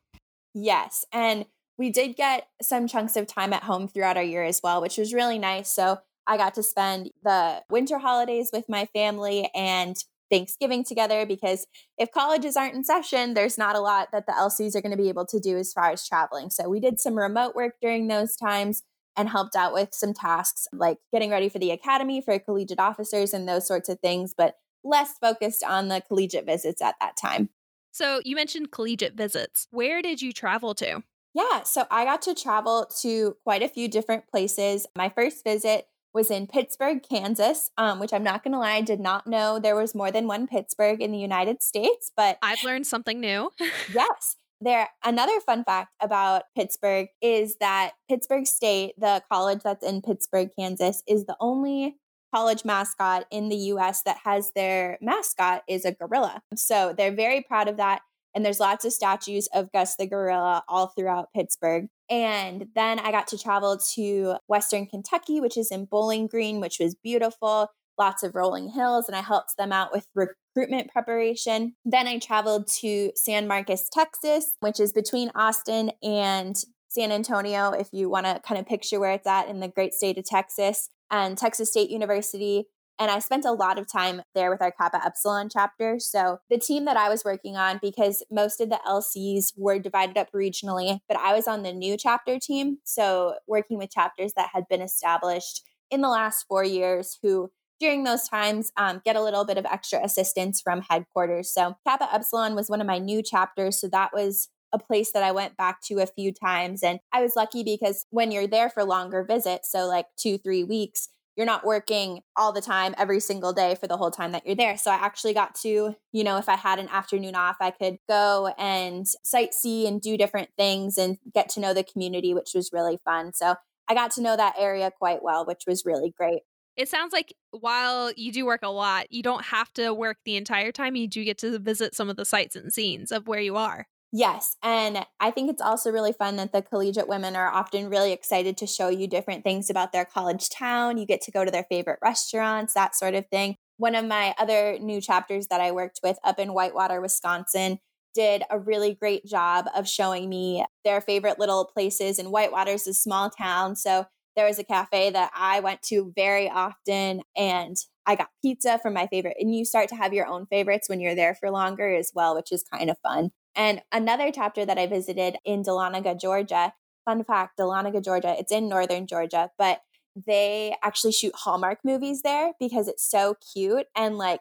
Yes. 0.55 1.05
And 1.13 1.47
we 1.77 1.91
did 1.91 2.15
get 2.15 2.47
some 2.63 2.87
chunks 2.87 3.17
of 3.17 3.27
time 3.27 3.53
at 3.53 3.65
home 3.65 3.89
throughout 3.89 4.17
our 4.17 4.23
year 4.23 4.45
as 4.45 4.61
well, 4.63 4.81
which 4.81 4.97
was 4.97 5.13
really 5.13 5.39
nice. 5.39 5.69
So 5.69 5.99
I 6.27 6.37
got 6.37 6.55
to 6.55 6.63
spend 6.63 7.11
the 7.23 7.63
winter 7.71 7.99
holidays 7.99 8.51
with 8.53 8.65
my 8.69 8.87
family 8.87 9.51
and 9.55 9.97
Thanksgiving 10.31 10.85
together 10.85 11.27
because 11.27 11.67
if 11.99 12.11
colleges 12.11 12.57
aren't 12.57 12.75
in 12.75 12.85
session, 12.85 13.35
there's 13.35 13.59
not 13.59 13.77
a 13.77 13.81
lot 13.81 14.09
that 14.13 14.27
the 14.27 14.33
LCs 14.33 14.75
are 14.75 14.81
going 14.81 14.97
to 14.97 15.03
be 15.03 15.09
able 15.09 15.27
to 15.27 15.39
do 15.39 15.57
as 15.57 15.73
far 15.73 15.91
as 15.91 16.07
traveling. 16.07 16.51
So 16.51 16.69
we 16.69 16.81
did 16.81 16.99
some 16.99 17.15
remote 17.15 17.55
work 17.55 17.75
during 17.81 18.09
those 18.09 18.37
times 18.37 18.83
and 19.17 19.29
helped 19.29 19.55
out 19.55 19.73
with 19.73 19.91
some 19.93 20.13
tasks 20.13 20.67
like 20.73 20.99
getting 21.13 21.31
ready 21.31 21.49
for 21.49 21.59
the 21.59 21.71
academy 21.71 22.21
for 22.21 22.39
collegiate 22.39 22.81
officers 22.81 23.33
and 23.33 23.49
those 23.49 23.67
sorts 23.67 23.89
of 23.89 24.01
things, 24.01 24.35
but 24.37 24.57
less 24.83 25.13
focused 25.21 25.63
on 25.63 25.89
the 25.89 26.01
collegiate 26.01 26.47
visits 26.47 26.83
at 26.83 26.97
that 27.01 27.17
time. 27.17 27.51
So 27.93 28.21
you 28.25 28.35
mentioned 28.35 28.73
collegiate 28.73 29.15
visits. 29.15 29.69
Where 29.71 30.03
did 30.03 30.21
you 30.21 30.33
travel 30.33 30.75
to? 30.77 31.03
Yeah, 31.33 31.63
so 31.63 31.87
I 31.91 32.05
got 32.05 32.23
to 32.23 32.35
travel 32.35 32.87
to 33.03 33.37
quite 33.45 33.63
a 33.63 33.69
few 33.69 33.89
different 33.89 34.29
places. 34.29 34.87
My 34.97 35.09
first 35.09 35.45
visit 35.45 35.87
was 36.15 36.31
in 36.31 36.47
Pittsburg, 36.47 37.03
Kansas, 37.03 37.71
um, 37.77 37.99
which 37.99 38.13
I'm 38.13 38.23
not 38.23 38.45
going 38.45 38.53
to 38.53 38.59
lie, 38.59 38.75
I 38.75 38.81
did 38.81 39.01
not 39.01 39.27
know 39.27 39.59
there 39.59 39.77
was 39.77 39.95
more 39.95 40.13
than 40.13 40.29
one 40.29 40.47
Pittsburgh 40.47 41.03
in 41.03 41.11
the 41.11 41.19
United 41.19 41.63
States, 41.63 42.13
but 42.17 42.39
I've 42.41 42.63
learned 42.63 42.87
something 42.87 43.21
new. 43.21 43.51
yes. 43.93 44.37
There 44.61 44.89
another 45.05 45.41
fun 45.41 45.65
fact 45.65 45.95
about 46.01 46.45
Pittsburg 46.57 47.09
is 47.21 47.57
that 47.61 47.93
Pittsburg 48.09 48.47
State, 48.47 48.95
the 48.97 49.23
college 49.31 49.61
that's 49.63 49.85
in 49.85 50.01
Pittsburg, 50.01 50.51
Kansas, 50.57 51.03
is 51.07 51.27
the 51.27 51.37
only 51.41 51.97
college 52.35 52.65
mascot 52.65 53.27
in 53.31 53.49
the 53.49 53.57
US 53.57 54.03
that 54.03 54.19
has 54.25 54.53
their 54.55 54.99
mascot 55.01 55.63
is 55.69 55.85
a 55.85 55.93
gorilla. 55.93 56.43
So 56.55 56.95
they're 56.97 57.15
very 57.15 57.43
proud 57.43 57.69
of 57.69 57.77
that. 57.77 58.03
And 58.35 58.45
there's 58.45 58.59
lots 58.59 58.85
of 58.85 58.93
statues 58.93 59.49
of 59.55 59.71
Gus 59.71 59.97
the 59.97 60.07
gorilla 60.07 60.65
all 60.69 60.89
throughout 60.89 61.29
Pittsburg. 61.35 61.89
And 62.11 62.67
then 62.75 62.99
I 62.99 63.11
got 63.11 63.27
to 63.29 63.39
travel 63.39 63.79
to 63.95 64.37
Western 64.47 64.87
Kentucky, 64.87 65.41
which 65.41 65.57
is 65.57 65.71
in 65.71 65.87
Bowling 65.87 66.27
Green, 66.27 66.61
which 66.61 66.79
was 66.79 66.95
beautiful, 66.95 67.69
lots 67.99 68.23
of 68.23 68.35
rolling 68.35 68.69
hills, 68.69 69.07
and 69.09 69.17
I 69.17 69.23
helped 69.23 69.57
them 69.57 69.73
out 69.73 69.93
with 69.93 70.07
recruitment 70.15 70.91
preparation. 70.91 71.75
Then 71.85 72.07
I 72.07 72.19
traveled 72.19 72.69
to 72.81 73.13
San 73.17 73.49
Marcos, 73.49 73.89
Texas, 73.91 74.53
which 74.61 74.81
is 74.81 74.93
between 74.93 75.31
Austin 75.35 75.93
and 76.03 76.57
San 76.89 77.11
Antonio, 77.11 77.71
if 77.71 77.89
you 77.93 78.09
want 78.09 78.27
to 78.27 78.41
kind 78.47 78.61
of 78.61 78.67
picture 78.67 79.01
where 79.01 79.13
it's 79.13 79.27
at 79.27 79.49
in 79.49 79.61
the 79.61 79.69
great 79.69 79.95
state 79.95 80.19
of 80.19 80.25
Texas, 80.25 80.91
and 81.11 81.39
Texas 81.39 81.71
State 81.71 81.91
University. 81.91 82.67
And 82.99 83.11
I 83.11 83.19
spent 83.19 83.45
a 83.45 83.53
lot 83.53 83.79
of 83.79 83.91
time 83.91 84.23
there 84.35 84.51
with 84.51 84.63
our 84.63 84.71
Kappa 84.71 85.05
Epsilon 85.05 85.49
chapter. 85.49 85.99
So, 85.99 86.39
the 86.49 86.59
team 86.59 86.85
that 86.85 86.97
I 86.97 87.09
was 87.09 87.25
working 87.25 87.57
on, 87.57 87.79
because 87.83 88.23
most 88.31 88.61
of 88.61 88.71
the 88.71 88.79
LCs 88.87 89.53
were 89.57 89.79
divided 89.79 90.17
up 90.17 90.29
regionally, 90.33 91.01
but 91.09 91.19
I 91.19 91.35
was 91.35 91.49
on 91.49 91.63
the 91.63 91.73
new 91.73 91.97
chapter 91.97 92.39
team. 92.39 92.79
So, 92.85 93.35
working 93.49 93.79
with 93.79 93.91
chapters 93.91 94.33
that 94.37 94.51
had 94.53 94.65
been 94.69 94.83
established 94.83 95.63
in 95.91 96.01
the 96.03 96.09
last 96.09 96.45
four 96.49 96.65
years 96.65 97.19
who 97.23 97.51
during 97.81 98.05
those 98.05 98.29
times 98.29 98.73
um, 98.77 99.03
get 99.05 99.17
a 99.17 99.23
little 99.23 99.45
bit 99.45 99.59
of 99.59 99.67
extra 99.67 100.03
assistance 100.03 100.61
from 100.61 100.83
headquarters. 100.89 101.53
So 101.53 101.77
Kappa 101.87 102.09
Epsilon 102.13 102.55
was 102.55 102.71
one 102.71 102.81
of 102.81 102.87
my 102.87 102.99
new 102.99 103.23
chapters. 103.23 103.81
So 103.81 103.89
that 103.89 104.11
was 104.15 104.49
a 104.73 104.79
place 104.79 105.13
that 105.13 105.23
I 105.23 105.33
went 105.33 105.57
back 105.57 105.81
to 105.83 106.01
a 106.01 106.07
few 106.07 106.33
times. 106.33 106.83
And 106.83 106.99
I 107.13 107.23
was 107.23 107.37
lucky 107.37 107.63
because 107.63 108.07
when 108.11 108.33
you're 108.33 108.47
there 108.47 108.69
for 108.69 108.85
longer 108.85 109.23
visits, 109.23 109.71
so 109.71 109.87
like 109.87 110.07
two, 110.17 110.39
three 110.39 110.65
weeks, 110.65 111.09
you're 111.37 111.47
not 111.47 111.65
working 111.65 112.21
all 112.37 112.53
the 112.53 112.61
time 112.61 112.95
every 112.97 113.21
single 113.21 113.53
day 113.53 113.75
for 113.75 113.87
the 113.87 113.97
whole 113.97 114.11
time 114.11 114.33
that 114.33 114.47
you're 114.47 114.55
there. 114.55 114.77
So 114.77 114.91
I 114.91 114.95
actually 114.95 115.35
got 115.35 115.55
to, 115.57 115.95
you 116.13 116.25
know, 116.25 116.39
if 116.39 116.49
I 116.49 116.57
had 116.57 116.79
an 116.79 116.89
afternoon 116.89 117.35
off, 117.35 117.57
I 117.61 117.71
could 117.71 117.99
go 118.09 118.55
and 118.59 119.07
sightsee 119.27 119.87
and 119.89 120.01
do 120.01 120.17
different 120.17 120.51
things 120.57 120.97
and 120.97 121.19
get 121.33 121.49
to 121.51 121.61
know 121.61 121.75
the 121.75 121.85
community, 121.85 122.35
which 122.35 122.53
was 122.55 122.71
really 122.73 122.99
fun. 123.05 123.33
So 123.33 123.57
I 123.89 123.95
got 123.95 124.13
to 124.13 124.23
know 124.23 124.37
that 124.37 124.55
area 124.59 124.91
quite 124.97 125.23
well, 125.23 125.45
which 125.45 125.65
was 125.67 125.85
really 125.85 126.15
great. 126.17 126.43
It 126.77 126.89
sounds 126.89 127.13
like 127.13 127.35
while 127.53 128.11
you 128.17 128.33
do 128.33 128.47
work 128.47 128.63
a 128.65 128.69
lot, 128.69 129.13
you 129.13 129.23
don't 129.23 129.45
have 129.45 129.73
to 129.75 129.95
work 129.95 130.19
the 130.25 130.37
entire 130.37 130.73
time. 130.73 130.97
You 130.97 131.07
do 131.07 131.25
get 131.25 131.39
to 131.39 131.59
visit 131.59 131.95
some 131.95 132.11
of 132.11 132.17
the 132.17 132.25
sights 132.25 132.57
and 132.57 132.73
scenes 132.73 133.13
of 133.13 133.29
where 133.29 133.41
you 133.41 133.57
are. 133.57 133.87
Yes. 134.17 134.57
And 134.63 135.05
I 135.19 135.33
think 135.33 135.51
it's 135.51 135.61
also 135.61 135.91
really 135.91 136.13
fun 136.13 136.37
that 136.37 136.53
the 136.53 136.63
collegiate 136.63 137.09
women 137.09 137.35
are 137.35 137.49
often 137.51 137.91
really 137.91 138.13
excited 138.13 138.57
to 138.59 138.67
show 138.67 138.89
you 138.89 139.09
different 139.09 139.43
things 139.43 139.69
about 139.71 139.91
their 139.91 140.05
college 140.05 140.51
town. 140.51 140.99
You 140.99 141.07
get 141.07 141.21
to 141.23 141.33
go 141.33 141.45
to 141.45 141.51
their 141.51 141.67
favorite 141.69 141.99
restaurants, 142.01 142.75
that 142.75 142.95
sort 142.95 143.15
of 143.15 143.27
thing. 143.27 143.57
One 143.77 143.97
of 143.97 144.05
my 144.05 144.33
other 144.39 144.79
new 144.79 145.01
chapters 145.01 145.49
that 145.49 145.61
I 145.61 145.73
worked 145.73 145.99
with 146.05 146.17
up 146.23 146.39
in 146.39 146.55
Whitewater, 146.55 147.01
Wisconsin, 147.01 147.81
did 148.15 148.45
a 148.51 148.59
really 148.61 148.95
great 148.95 149.25
job 149.27 149.67
of 149.75 149.89
showing 149.89 150.29
me 150.29 150.65
their 150.85 151.01
favorite 151.01 151.41
little 151.41 151.65
places. 151.65 152.21
And 152.21 152.29
Whitewater's 152.31 152.87
a 152.87 152.95
small 152.95 153.31
town. 153.31 153.75
So 153.75 154.07
there 154.37 154.47
was 154.47 154.61
a 154.61 154.65
cafe 154.65 155.11
that 155.11 155.33
I 155.35 155.59
went 155.59 155.83
to 155.85 156.13
very 156.15 156.49
often 156.49 157.23
and 157.37 157.77
I 158.07 158.15
got 158.15 158.29
pizza 158.43 158.79
from 158.81 158.93
my 158.95 159.09
favorite. 159.09 159.39
And 159.41 159.53
you 159.53 159.65
start 159.65 159.89
to 159.89 159.97
have 159.97 160.15
your 160.15 160.27
own 160.29 160.47
favorites 160.47 160.89
when 160.89 161.01
you're 161.01 161.17
there 161.17 161.35
for 161.35 161.51
longer 161.51 161.93
as 161.97 162.13
well, 162.15 162.37
which 162.37 162.53
is 162.53 162.63
kind 162.73 162.91
of 162.91 162.97
fun. 163.03 163.31
And 163.57 163.83
another 163.93 164.31
chapter 164.33 164.65
that 164.67 164.79
I 164.79 164.87
visited 164.87 165.37
in 165.45 165.63
Dahlonega, 165.63 166.21
Georgia. 166.21 166.75
Fun 167.05 167.23
fact 167.25 167.59
Dahlonega, 167.59 168.03
Georgia, 168.03 168.35
it's 168.39 168.53
in 168.53 168.69
northern 168.69 169.07
Georgia, 169.07 169.51
but 169.59 169.83
they 170.27 170.75
actually 170.83 171.13
shoot 171.13 171.35
Hallmark 171.35 171.81
movies 171.85 172.23
there 172.23 172.53
because 172.59 172.89
it's 172.89 173.09
so 173.09 173.37
cute 173.53 173.87
and 173.97 174.17
like 174.17 174.41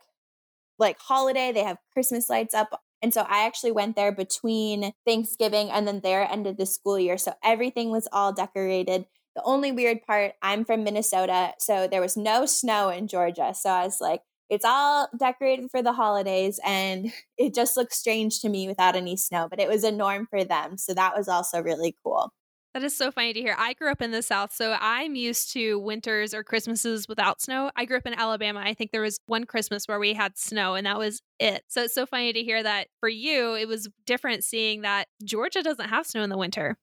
like 0.80 1.00
holiday 1.00 1.52
they 1.52 1.64
have 1.64 1.78
christmas 1.94 2.30
lights 2.30 2.54
up 2.54 2.82
and 3.02 3.14
so 3.14 3.22
i 3.30 3.46
actually 3.46 3.72
went 3.72 3.96
there 3.96 4.12
between 4.12 4.92
thanksgiving 5.06 5.70
and 5.70 5.88
then 5.88 6.00
their 6.02 6.30
end 6.30 6.46
of 6.46 6.58
the 6.58 6.66
school 6.66 7.00
year 7.00 7.18
so 7.18 7.34
everything 7.44 7.90
was 7.90 8.08
all 8.12 8.34
decorated 8.34 9.06
the 9.36 9.44
only 9.44 9.72
weird 9.72 10.06
part, 10.06 10.34
I'm 10.42 10.64
from 10.64 10.84
Minnesota, 10.84 11.54
so 11.60 11.88
there 11.88 12.02
was 12.02 12.16
no 12.16 12.46
snow 12.46 12.90
in 12.90 13.08
Georgia. 13.08 13.54
So 13.56 13.70
I 13.70 13.84
was 13.84 14.00
like, 14.00 14.22
it's 14.50 14.66
all 14.66 15.08
decorated 15.18 15.70
for 15.72 15.82
the 15.82 15.94
holidays 15.94 16.60
and 16.66 17.12
it 17.38 17.54
just 17.54 17.78
looks 17.78 17.98
strange 17.98 18.42
to 18.42 18.50
me 18.50 18.68
without 18.68 18.96
any 18.96 19.18
snow, 19.18 19.48
but 19.50 19.60
it 19.60 19.70
was 19.70 19.84
a 19.84 19.92
norm 19.92 20.28
for 20.30 20.44
them. 20.44 20.78
So 20.78 20.94
that 20.94 21.16
was 21.16 21.28
also 21.28 21.62
really 21.62 21.96
cool. 22.04 22.32
That 22.74 22.84
is 22.84 22.98
so 22.98 23.12
funny 23.12 23.34
to 23.34 23.40
hear. 23.40 23.56
I 23.56 23.74
grew 23.74 23.92
up 23.92 24.02
in 24.02 24.10
the 24.10 24.24
South, 24.24 24.52
so 24.52 24.76
I'm 24.82 25.14
used 25.14 25.54
to 25.54 25.78
winters 25.78 26.34
or 26.34 26.44
Christmases 26.44 27.08
without 27.08 27.40
snow. 27.40 27.70
I 27.76 27.86
grew 27.86 27.98
up 27.98 28.08
in 28.08 28.16
Alabama. 28.16 28.62
I 28.66 28.74
think 28.74 28.92
there 28.92 29.02
was 29.02 29.20
one 29.28 29.44
Christmas 29.44 29.88
where 29.88 30.00
we 30.00 30.16
had 30.16 30.40
snow, 30.40 30.74
and 30.74 30.88
that 30.88 30.98
was 30.98 31.22
it. 31.40 31.64
So 31.68 31.84
it's 31.84 31.94
so 31.94 32.08
funny 32.08 32.34
to 32.34 32.42
hear 32.42 32.64
that 32.64 32.88
for 33.00 33.10
you, 33.10 33.54
it 33.54 33.68
was 33.68 33.90
different 34.08 34.44
seeing 34.44 34.82
that 34.82 35.08
Georgia 35.24 35.62
doesn't 35.62 35.90
have 35.90 36.08
snow 36.08 36.24
in 36.24 36.32
the 36.32 36.38
winter. 36.38 36.76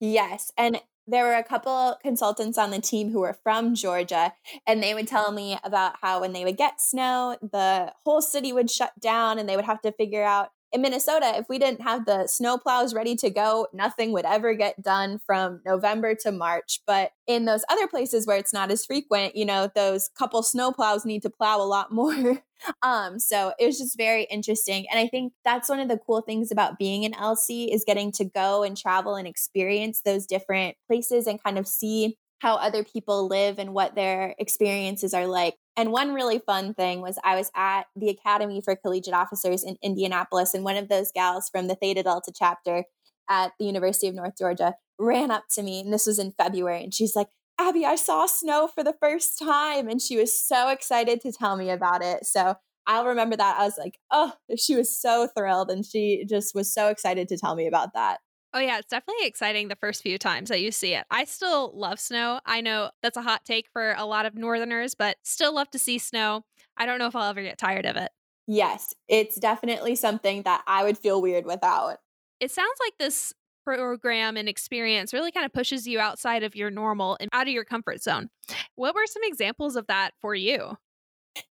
Yes. 0.00 0.50
And 0.58 0.80
there 1.06 1.24
were 1.24 1.34
a 1.34 1.42
couple 1.42 1.96
consultants 2.02 2.58
on 2.58 2.70
the 2.70 2.80
team 2.80 3.10
who 3.10 3.20
were 3.20 3.36
from 3.42 3.74
Georgia, 3.74 4.32
and 4.66 4.82
they 4.82 4.94
would 4.94 5.06
tell 5.06 5.32
me 5.32 5.58
about 5.62 5.96
how 6.02 6.20
when 6.20 6.32
they 6.32 6.44
would 6.44 6.56
get 6.56 6.80
snow, 6.80 7.36
the 7.40 7.92
whole 8.04 8.20
city 8.20 8.52
would 8.52 8.70
shut 8.70 8.98
down 9.00 9.38
and 9.38 9.48
they 9.48 9.56
would 9.56 9.64
have 9.64 9.80
to 9.82 9.92
figure 9.92 10.24
out 10.24 10.50
in 10.76 10.82
Minnesota, 10.82 11.32
if 11.36 11.48
we 11.48 11.58
didn't 11.58 11.80
have 11.80 12.04
the 12.04 12.26
snow 12.26 12.58
plows 12.58 12.92
ready 12.92 13.16
to 13.16 13.30
go, 13.30 13.66
nothing 13.72 14.12
would 14.12 14.26
ever 14.26 14.52
get 14.52 14.82
done 14.82 15.18
from 15.24 15.62
November 15.64 16.14
to 16.16 16.30
March. 16.30 16.82
But 16.86 17.12
in 17.26 17.46
those 17.46 17.64
other 17.70 17.88
places 17.88 18.26
where 18.26 18.36
it's 18.36 18.52
not 18.52 18.70
as 18.70 18.84
frequent, 18.84 19.34
you 19.34 19.46
know, 19.46 19.70
those 19.74 20.10
couple 20.18 20.42
snow 20.42 20.72
plows 20.72 21.06
need 21.06 21.22
to 21.22 21.30
plow 21.30 21.62
a 21.62 21.64
lot 21.64 21.92
more. 21.92 22.42
um, 22.82 23.18
so 23.18 23.54
it 23.58 23.64
was 23.64 23.78
just 23.78 23.96
very 23.96 24.24
interesting. 24.24 24.84
And 24.90 25.00
I 25.00 25.08
think 25.08 25.32
that's 25.46 25.70
one 25.70 25.80
of 25.80 25.88
the 25.88 25.98
cool 25.98 26.20
things 26.20 26.52
about 26.52 26.78
being 26.78 27.04
in 27.04 27.12
LC 27.12 27.74
is 27.74 27.82
getting 27.86 28.12
to 28.12 28.26
go 28.26 28.62
and 28.62 28.76
travel 28.76 29.14
and 29.14 29.26
experience 29.26 30.02
those 30.04 30.26
different 30.26 30.76
places 30.86 31.26
and 31.26 31.42
kind 31.42 31.58
of 31.58 31.66
see 31.66 32.18
how 32.40 32.56
other 32.56 32.84
people 32.84 33.28
live 33.28 33.58
and 33.58 33.72
what 33.72 33.94
their 33.94 34.34
experiences 34.38 35.14
are 35.14 35.26
like. 35.26 35.54
And 35.76 35.92
one 35.92 36.14
really 36.14 36.38
fun 36.38 36.74
thing 36.74 37.00
was 37.00 37.18
I 37.24 37.36
was 37.36 37.50
at 37.54 37.84
the 37.94 38.08
Academy 38.08 38.60
for 38.64 38.76
Collegiate 38.76 39.14
Officers 39.14 39.64
in 39.64 39.76
Indianapolis, 39.82 40.54
and 40.54 40.64
one 40.64 40.76
of 40.76 40.88
those 40.88 41.12
gals 41.14 41.48
from 41.50 41.68
the 41.68 41.74
Theta 41.74 42.02
Delta 42.02 42.32
chapter 42.34 42.84
at 43.28 43.52
the 43.58 43.66
University 43.66 44.08
of 44.08 44.14
North 44.14 44.34
Georgia 44.38 44.74
ran 44.98 45.30
up 45.30 45.44
to 45.54 45.62
me, 45.62 45.80
and 45.80 45.92
this 45.92 46.06
was 46.06 46.18
in 46.18 46.32
February, 46.38 46.84
and 46.84 46.94
she's 46.94 47.16
like, 47.16 47.28
Abby, 47.58 47.86
I 47.86 47.96
saw 47.96 48.26
snow 48.26 48.68
for 48.72 48.84
the 48.84 48.94
first 49.00 49.38
time. 49.38 49.88
And 49.88 50.00
she 50.00 50.16
was 50.16 50.38
so 50.38 50.68
excited 50.68 51.20
to 51.22 51.32
tell 51.32 51.56
me 51.56 51.70
about 51.70 52.02
it. 52.02 52.26
So 52.26 52.56
I'll 52.86 53.06
remember 53.06 53.36
that. 53.36 53.58
I 53.58 53.64
was 53.64 53.78
like, 53.78 53.98
oh, 54.10 54.34
she 54.56 54.76
was 54.76 55.00
so 55.00 55.28
thrilled. 55.36 55.70
And 55.70 55.84
she 55.84 56.24
just 56.28 56.54
was 56.54 56.72
so 56.72 56.88
excited 56.88 57.28
to 57.28 57.38
tell 57.38 57.56
me 57.56 57.66
about 57.66 57.94
that. 57.94 58.18
Oh, 58.56 58.58
yeah, 58.58 58.78
it's 58.78 58.88
definitely 58.88 59.26
exciting 59.26 59.68
the 59.68 59.76
first 59.76 60.02
few 60.02 60.16
times 60.16 60.48
that 60.48 60.62
you 60.62 60.72
see 60.72 60.94
it. 60.94 61.04
I 61.10 61.24
still 61.24 61.72
love 61.74 62.00
snow. 62.00 62.40
I 62.46 62.62
know 62.62 62.90
that's 63.02 63.18
a 63.18 63.22
hot 63.22 63.44
take 63.44 63.68
for 63.70 63.94
a 63.98 64.06
lot 64.06 64.24
of 64.24 64.34
Northerners, 64.34 64.94
but 64.94 65.18
still 65.22 65.54
love 65.54 65.70
to 65.72 65.78
see 65.78 65.98
snow. 65.98 66.46
I 66.74 66.86
don't 66.86 66.98
know 66.98 67.06
if 67.06 67.14
I'll 67.14 67.28
ever 67.28 67.42
get 67.42 67.58
tired 67.58 67.84
of 67.84 67.96
it. 67.96 68.10
Yes, 68.46 68.94
it's 69.08 69.36
definitely 69.36 69.94
something 69.94 70.44
that 70.44 70.62
I 70.66 70.84
would 70.84 70.96
feel 70.96 71.20
weird 71.20 71.44
without. 71.44 71.98
It 72.40 72.50
sounds 72.50 72.78
like 72.82 72.94
this 72.98 73.34
program 73.62 74.38
and 74.38 74.48
experience 74.48 75.12
really 75.12 75.32
kind 75.32 75.44
of 75.44 75.52
pushes 75.52 75.86
you 75.86 76.00
outside 76.00 76.42
of 76.42 76.56
your 76.56 76.70
normal 76.70 77.18
and 77.20 77.28
out 77.34 77.48
of 77.48 77.52
your 77.52 77.64
comfort 77.66 78.02
zone. 78.02 78.30
What 78.74 78.94
were 78.94 79.04
some 79.04 79.22
examples 79.22 79.76
of 79.76 79.86
that 79.88 80.12
for 80.22 80.34
you? 80.34 80.78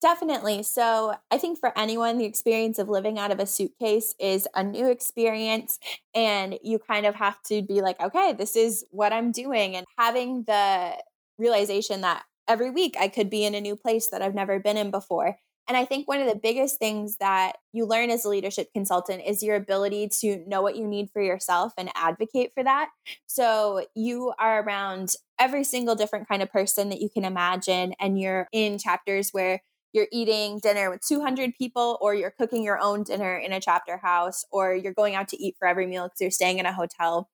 Definitely. 0.00 0.62
So, 0.62 1.14
I 1.30 1.38
think 1.38 1.58
for 1.58 1.76
anyone, 1.76 2.18
the 2.18 2.25
experience 2.25 2.78
of 2.78 2.88
living 2.88 3.18
out 3.18 3.30
of 3.32 3.40
a 3.40 3.47
suitcase 3.47 4.14
is 4.20 4.47
a 4.54 4.62
new 4.62 4.88
experience. 4.90 5.78
And 6.14 6.58
you 6.62 6.78
kind 6.78 7.06
of 7.06 7.14
have 7.16 7.42
to 7.44 7.62
be 7.62 7.80
like, 7.80 8.00
okay, 8.00 8.32
this 8.32 8.56
is 8.56 8.85
what 8.90 9.12
I'm 9.12 9.32
doing. 9.32 9.76
And 9.76 9.87
having 9.99 10.44
the 10.44 10.92
realization 11.38 12.00
that 12.02 12.25
every 12.47 12.70
week 12.70 12.97
I 12.99 13.08
could 13.08 13.28
be 13.30 13.44
in 13.44 13.54
a 13.54 13.61
new 13.61 13.76
place 13.76 14.08
that 14.08 14.23
I've 14.23 14.35
never 14.35 14.58
been 14.61 14.76
in 14.76 14.90
before. 14.90 15.38
And 15.68 15.76
I 15.76 15.84
think 15.84 16.08
one 16.08 16.20
of 16.20 16.28
the 16.28 16.34
biggest 16.34 16.78
things 16.78 17.18
that 17.18 17.58
you 17.72 17.84
learn 17.84 18.10
as 18.10 18.25
a 18.25 18.28
leadership 18.28 18.68
consultant 18.72 19.22
is 19.26 19.42
your 19.42 19.54
ability 19.54 20.08
to 20.20 20.42
know 20.46 20.62
what 20.62 20.76
you 20.76 20.87
need 20.87 21.10
for 21.12 21.20
yourself 21.20 21.75
and 21.76 21.90
advocate 21.94 22.52
for 22.54 22.64
that. 22.64 22.88
So 23.26 23.84
you 23.94 24.32
are 24.38 24.62
around 24.62 25.12
every 25.38 25.64
single 25.64 25.94
different 25.94 26.26
kind 26.26 26.42
of 26.42 26.50
person 26.50 26.88
that 26.88 27.02
you 27.02 27.10
can 27.10 27.25
imagine, 27.25 27.94
and 28.00 28.18
you're 28.18 28.48
in 28.50 28.78
chapters 28.78 29.30
where 29.30 29.62
you're 29.92 30.08
eating 30.10 30.58
dinner 30.58 30.90
with 30.90 31.06
200 31.06 31.52
people 31.56 31.98
or 32.00 32.14
you're 32.14 32.30
cooking 32.30 32.62
your 32.62 32.78
own 32.80 33.02
dinner 33.02 33.37
in 33.37 33.52
a 33.52 33.60
chapter 33.60 33.98
house 33.98 34.44
or 34.50 34.75
you're 34.75 34.94
going 34.94 35.14
out 35.14 35.28
to 35.28 35.42
eat 35.42 35.56
for 35.58 35.68
every 35.68 35.87
meal 35.87 36.04
because 36.04 36.20
you're 36.20 36.30
staying 36.30 36.58
in 36.58 36.66
a 36.66 36.72
hotel 36.72 37.28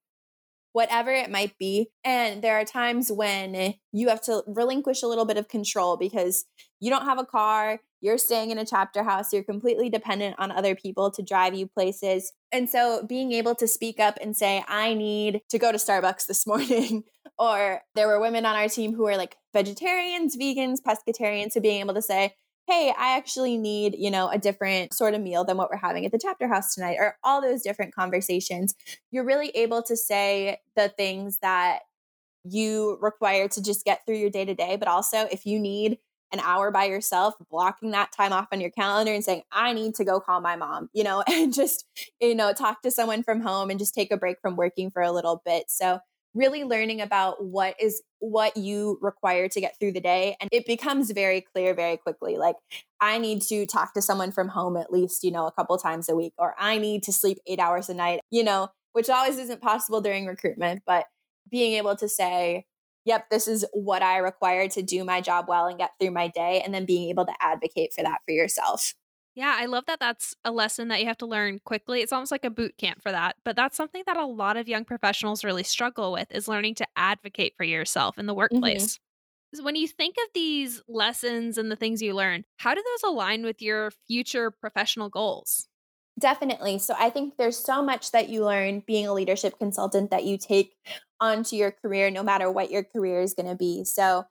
whatever 0.72 1.12
it 1.12 1.30
might 1.30 1.56
be. 1.56 1.88
And 2.02 2.42
there 2.42 2.58
are 2.58 2.64
times 2.64 3.10
when 3.10 3.74
you 3.92 4.08
have 4.08 4.20
to 4.22 4.42
relinquish 4.46 5.02
a 5.02 5.06
little 5.06 5.24
bit 5.24 5.36
of 5.36 5.48
control 5.48 5.96
because 5.96 6.44
you 6.80 6.90
don't 6.90 7.04
have 7.04 7.18
a 7.18 7.24
car, 7.24 7.80
you're 8.04 8.18
staying 8.18 8.50
in 8.50 8.58
a 8.58 8.66
chapter 8.66 9.02
house, 9.02 9.32
you're 9.32 9.42
completely 9.42 9.88
dependent 9.88 10.36
on 10.38 10.52
other 10.52 10.74
people 10.74 11.10
to 11.10 11.22
drive 11.22 11.54
you 11.54 11.66
places. 11.66 12.32
And 12.52 12.68
so 12.68 13.02
being 13.08 13.32
able 13.32 13.54
to 13.54 13.66
speak 13.66 13.98
up 13.98 14.18
and 14.20 14.36
say, 14.36 14.62
I 14.68 14.92
need 14.92 15.40
to 15.48 15.58
go 15.58 15.72
to 15.72 15.78
Starbucks 15.78 16.26
this 16.26 16.46
morning, 16.46 17.04
or 17.38 17.80
there 17.94 18.06
were 18.06 18.20
women 18.20 18.44
on 18.44 18.56
our 18.56 18.68
team 18.68 18.94
who 18.94 19.04
were 19.04 19.16
like 19.16 19.36
vegetarians, 19.54 20.36
vegans, 20.36 20.80
pescatarians, 20.86 21.52
so 21.52 21.60
being 21.60 21.80
able 21.80 21.94
to 21.94 22.02
say, 22.02 22.34
hey, 22.66 22.92
I 22.96 23.16
actually 23.16 23.56
need, 23.56 23.94
you 23.98 24.10
know, 24.10 24.28
a 24.28 24.38
different 24.38 24.92
sort 24.92 25.14
of 25.14 25.22
meal 25.22 25.44
than 25.44 25.56
what 25.56 25.70
we're 25.70 25.78
having 25.78 26.04
at 26.04 26.12
the 26.12 26.20
chapter 26.20 26.46
house 26.46 26.74
tonight, 26.74 26.96
or 27.00 27.16
all 27.24 27.40
those 27.40 27.62
different 27.62 27.94
conversations, 27.94 28.74
you're 29.12 29.24
really 29.24 29.48
able 29.54 29.82
to 29.82 29.96
say 29.96 30.58
the 30.76 30.90
things 30.90 31.38
that 31.40 31.80
you 32.44 32.98
require 33.00 33.48
to 33.48 33.62
just 33.62 33.86
get 33.86 34.04
through 34.04 34.16
your 34.16 34.30
day 34.30 34.44
to 34.44 34.54
day. 34.54 34.76
But 34.76 34.88
also, 34.88 35.26
if 35.32 35.46
you 35.46 35.58
need 35.58 35.98
an 36.34 36.40
hour 36.40 36.70
by 36.70 36.84
yourself, 36.84 37.34
blocking 37.50 37.92
that 37.92 38.12
time 38.12 38.32
off 38.32 38.48
on 38.52 38.60
your 38.60 38.70
calendar 38.70 39.12
and 39.12 39.24
saying, 39.24 39.42
I 39.52 39.72
need 39.72 39.94
to 39.94 40.04
go 40.04 40.20
call 40.20 40.40
my 40.40 40.56
mom, 40.56 40.90
you 40.92 41.04
know, 41.04 41.22
and 41.30 41.54
just, 41.54 41.86
you 42.20 42.34
know, 42.34 42.52
talk 42.52 42.82
to 42.82 42.90
someone 42.90 43.22
from 43.22 43.40
home 43.40 43.70
and 43.70 43.78
just 43.78 43.94
take 43.94 44.12
a 44.12 44.16
break 44.16 44.36
from 44.42 44.56
working 44.56 44.90
for 44.90 45.00
a 45.00 45.12
little 45.12 45.40
bit. 45.46 45.64
So, 45.68 46.00
really 46.34 46.64
learning 46.64 47.00
about 47.00 47.44
what 47.44 47.76
is 47.80 48.02
what 48.18 48.56
you 48.56 48.98
require 49.00 49.48
to 49.48 49.60
get 49.60 49.78
through 49.78 49.92
the 49.92 50.00
day 50.00 50.36
and 50.40 50.48
it 50.50 50.66
becomes 50.66 51.12
very 51.12 51.40
clear 51.40 51.74
very 51.74 51.96
quickly 51.96 52.36
like 52.36 52.56
i 53.00 53.18
need 53.18 53.40
to 53.40 53.64
talk 53.66 53.94
to 53.94 54.02
someone 54.02 54.32
from 54.32 54.48
home 54.48 54.76
at 54.76 54.92
least 54.92 55.22
you 55.22 55.30
know 55.30 55.46
a 55.46 55.52
couple 55.52 55.78
times 55.78 56.08
a 56.08 56.16
week 56.16 56.32
or 56.36 56.52
i 56.58 56.76
need 56.76 57.04
to 57.04 57.12
sleep 57.12 57.38
8 57.46 57.60
hours 57.60 57.88
a 57.88 57.94
night 57.94 58.18
you 58.32 58.42
know 58.42 58.68
which 58.94 59.08
always 59.08 59.38
isn't 59.38 59.62
possible 59.62 60.00
during 60.00 60.26
recruitment 60.26 60.82
but 60.84 61.06
being 61.50 61.74
able 61.74 61.94
to 61.94 62.08
say 62.08 62.64
yep 63.04 63.28
this 63.30 63.48
is 63.48 63.64
what 63.72 64.02
i 64.02 64.18
require 64.18 64.68
to 64.68 64.82
do 64.82 65.04
my 65.04 65.20
job 65.20 65.46
well 65.48 65.66
and 65.66 65.78
get 65.78 65.92
through 66.00 66.10
my 66.10 66.28
day 66.28 66.62
and 66.64 66.74
then 66.74 66.84
being 66.84 67.08
able 67.08 67.24
to 67.24 67.34
advocate 67.40 67.92
for 67.92 68.02
that 68.02 68.20
for 68.26 68.32
yourself 68.32 68.94
yeah, 69.36 69.56
I 69.58 69.66
love 69.66 69.86
that 69.86 69.98
that's 69.98 70.34
a 70.44 70.52
lesson 70.52 70.88
that 70.88 71.00
you 71.00 71.06
have 71.06 71.18
to 71.18 71.26
learn 71.26 71.58
quickly. 71.64 72.02
It's 72.02 72.12
almost 72.12 72.30
like 72.30 72.44
a 72.44 72.50
boot 72.50 72.78
camp 72.78 73.02
for 73.02 73.10
that. 73.10 73.34
But 73.44 73.56
that's 73.56 73.76
something 73.76 74.04
that 74.06 74.16
a 74.16 74.24
lot 74.24 74.56
of 74.56 74.68
young 74.68 74.84
professionals 74.84 75.42
really 75.42 75.64
struggle 75.64 76.12
with 76.12 76.30
is 76.30 76.46
learning 76.46 76.76
to 76.76 76.86
advocate 76.94 77.54
for 77.56 77.64
yourself 77.64 78.16
in 78.16 78.26
the 78.26 78.32
mm-hmm. 78.32 78.38
workplace. 78.38 79.00
Mm-hmm. 79.56 79.64
When 79.64 79.76
you 79.76 79.88
think 79.88 80.16
of 80.24 80.30
these 80.34 80.82
lessons 80.88 81.58
and 81.58 81.70
the 81.70 81.76
things 81.76 82.02
you 82.02 82.14
learn, 82.14 82.44
how 82.58 82.74
do 82.74 82.82
those 82.82 83.10
align 83.10 83.44
with 83.44 83.60
your 83.60 83.90
future 84.06 84.50
professional 84.50 85.08
goals? 85.08 85.68
Definitely. 86.18 86.78
So 86.78 86.94
I 86.98 87.10
think 87.10 87.36
there's 87.36 87.58
so 87.58 87.82
much 87.82 88.12
that 88.12 88.28
you 88.28 88.44
learn 88.44 88.84
being 88.86 89.06
a 89.06 89.12
leadership 89.12 89.58
consultant 89.58 90.10
that 90.10 90.24
you 90.24 90.38
take 90.38 90.76
onto 91.20 91.56
your 91.56 91.72
career, 91.72 92.10
no 92.10 92.22
matter 92.22 92.50
what 92.50 92.70
your 92.70 92.84
career 92.84 93.20
is 93.20 93.34
going 93.34 93.48
to 93.48 93.56
be. 93.56 93.84
So 93.84 94.26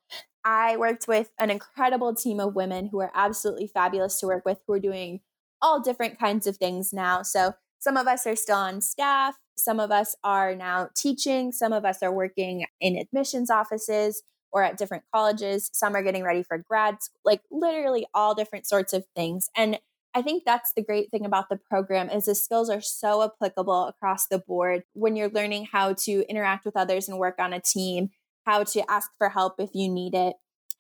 I 0.46 0.78
worked 0.78 1.08
with 1.08 1.32
an 1.40 1.50
incredible 1.50 2.16
team 2.16 2.40
of 2.40 2.56
women 2.56 2.88
who 2.88 3.02
are 3.02 3.12
absolutely 3.14 3.68
fabulous 3.68 4.20
to 4.20 4.28
work 4.28 4.46
with, 4.46 4.60
who 4.66 4.74
are 4.74 4.80
doing 4.80 5.22
all 5.62 5.82
different 5.82 6.20
kinds 6.20 6.48
of 6.48 6.58
things 6.58 6.94
now. 6.94 7.22
So 7.22 7.54
some 7.80 7.98
of 7.98 8.08
us 8.08 8.26
are 8.26 8.36
still 8.36 8.58
on 8.58 8.80
staff, 8.82 9.36
some 9.56 9.80
of 9.80 9.92
us 9.92 10.16
are 10.24 10.56
now 10.56 10.90
teaching, 10.96 11.52
some 11.52 11.74
of 11.74 11.84
us 11.84 12.02
are 12.02 12.14
working 12.14 12.66
in 12.80 12.98
admissions 12.98 13.50
offices 13.50 14.24
or 14.52 14.64
at 14.64 14.78
different 14.78 15.04
colleges, 15.14 15.70
some 15.74 15.96
are 15.96 16.04
getting 16.04 16.24
ready 16.24 16.44
for 16.44 16.58
grad 16.58 17.02
school, 17.02 17.20
like 17.26 17.42
literally 17.52 18.06
all 18.14 18.36
different 18.36 18.68
sorts 18.68 18.94
of 18.94 19.04
things. 19.16 19.50
And 19.56 19.80
I 20.16 20.22
think 20.22 20.44
that's 20.46 20.74
the 20.74 20.84
great 20.84 21.10
thing 21.10 21.26
about 21.26 21.50
the 21.50 21.58
program 21.58 22.10
is 22.10 22.26
the 22.26 22.36
skills 22.36 22.70
are 22.70 22.82
so 22.82 23.24
applicable 23.24 23.88
across 23.88 24.28
the 24.28 24.38
board 24.38 24.84
when 24.94 25.16
you're 25.16 25.30
learning 25.30 25.68
how 25.72 25.94
to 25.94 26.24
interact 26.30 26.66
with 26.66 26.78
others 26.78 27.10
and 27.10 27.18
work 27.18 27.36
on 27.40 27.54
a 27.54 27.60
team 27.60 28.10
how 28.46 28.64
to 28.64 28.92
ask 28.92 29.10
for 29.18 29.30
help 29.30 29.56
if 29.60 29.70
you 29.74 29.90
need 29.90 30.14
it, 30.14 30.36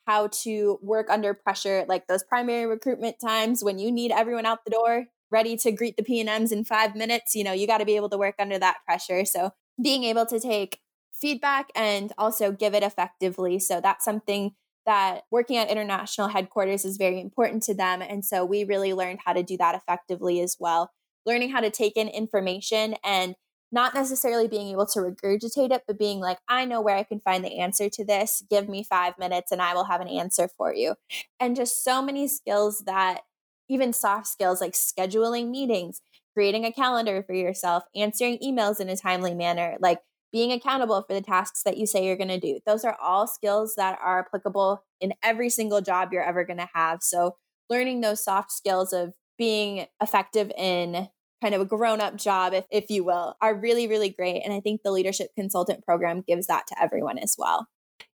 how 0.05 0.27
to 0.27 0.77
work 0.81 1.09
under 1.09 1.33
pressure, 1.33 1.85
like 1.87 2.07
those 2.07 2.23
primary 2.23 2.65
recruitment 2.65 3.15
times 3.23 3.63
when 3.63 3.79
you 3.79 3.91
need 3.91 4.11
everyone 4.11 4.45
out 4.45 4.65
the 4.65 4.71
door 4.71 5.05
ready 5.31 5.55
to 5.57 5.71
greet 5.71 5.95
the 5.97 6.03
PNMs 6.03 6.51
in 6.51 6.65
5 6.65 6.95
minutes, 6.95 7.33
you 7.35 7.43
know, 7.43 7.53
you 7.53 7.65
got 7.65 7.79
to 7.79 7.85
be 7.85 7.95
able 7.95 8.09
to 8.09 8.17
work 8.17 8.35
under 8.37 8.59
that 8.59 8.77
pressure. 8.85 9.25
So, 9.25 9.51
being 9.81 10.03
able 10.03 10.25
to 10.27 10.39
take 10.39 10.79
feedback 11.13 11.69
and 11.75 12.11
also 12.17 12.51
give 12.51 12.75
it 12.75 12.83
effectively. 12.83 13.59
So, 13.59 13.79
that's 13.81 14.05
something 14.05 14.53
that 14.85 15.23
working 15.31 15.57
at 15.57 15.69
international 15.69 16.27
headquarters 16.27 16.85
is 16.85 16.97
very 16.97 17.19
important 17.19 17.63
to 17.63 17.73
them. 17.73 18.01
And 18.01 18.23
so 18.23 18.45
we 18.45 18.63
really 18.63 18.93
learned 18.93 19.19
how 19.25 19.33
to 19.33 19.43
do 19.43 19.57
that 19.57 19.75
effectively 19.75 20.41
as 20.41 20.57
well. 20.59 20.91
Learning 21.25 21.49
how 21.51 21.61
to 21.61 21.69
take 21.69 21.95
in 21.95 22.07
information 22.07 22.95
and 23.03 23.35
not 23.71 23.95
necessarily 23.95 24.47
being 24.47 24.69
able 24.69 24.85
to 24.85 24.99
regurgitate 24.99 25.71
it, 25.71 25.81
but 25.87 25.97
being 25.97 26.19
like, 26.19 26.37
I 26.47 26.63
know 26.63 26.79
where 26.79 26.95
I 26.95 27.03
can 27.03 27.19
find 27.19 27.43
the 27.43 27.59
answer 27.59 27.89
to 27.89 28.05
this. 28.05 28.43
Give 28.49 28.69
me 28.69 28.83
five 28.83 29.17
minutes 29.17 29.51
and 29.51 29.61
I 29.61 29.73
will 29.73 29.85
have 29.85 29.99
an 29.99 30.07
answer 30.07 30.47
for 30.57 30.73
you. 30.73 30.95
And 31.39 31.55
just 31.55 31.83
so 31.83 32.01
many 32.01 32.27
skills 32.27 32.83
that 32.85 33.21
even 33.69 33.91
soft 33.91 34.27
skills 34.27 34.61
like 34.61 34.73
scheduling 34.73 35.49
meetings, 35.49 36.01
creating 36.35 36.65
a 36.65 36.71
calendar 36.71 37.23
for 37.23 37.33
yourself, 37.33 37.83
answering 37.95 38.37
emails 38.43 38.79
in 38.79 38.89
a 38.89 38.95
timely 38.95 39.33
manner, 39.33 39.77
like 39.79 39.99
being 40.33 40.51
accountable 40.51 41.03
for 41.03 41.13
the 41.13 41.21
tasks 41.21 41.61
that 41.63 41.77
you 41.77 41.85
say 41.85 42.05
you're 42.05 42.17
going 42.17 42.27
to 42.27 42.39
do. 42.39 42.59
Those 42.65 42.83
are 42.83 42.97
all 42.99 43.27
skills 43.27 43.75
that 43.77 43.97
are 44.03 44.19
applicable 44.19 44.83
in 44.99 45.13
every 45.23 45.49
single 45.49 45.79
job 45.79 46.09
you're 46.11 46.23
ever 46.23 46.43
going 46.43 46.57
to 46.57 46.69
have. 46.73 47.03
So, 47.03 47.37
learning 47.69 48.01
those 48.01 48.21
soft 48.21 48.51
skills 48.51 48.91
of 48.91 49.13
being 49.37 49.85
effective 50.01 50.51
in 50.57 51.07
kind 51.41 51.55
of 51.55 51.61
a 51.61 51.65
grown 51.65 52.01
up 52.01 52.15
job, 52.15 52.53
if, 52.53 52.65
if 52.71 52.89
you 52.89 53.03
will, 53.03 53.35
are 53.41 53.55
really, 53.55 53.87
really 53.87 54.09
great. 54.09 54.41
And 54.43 54.53
I 54.53 54.59
think 54.59 54.81
the 54.81 54.91
leadership 54.91 55.31
consultant 55.35 55.85
program 55.85 56.23
gives 56.27 56.47
that 56.47 56.67
to 56.67 56.81
everyone 56.81 57.17
as 57.17 57.35
well. 57.37 57.67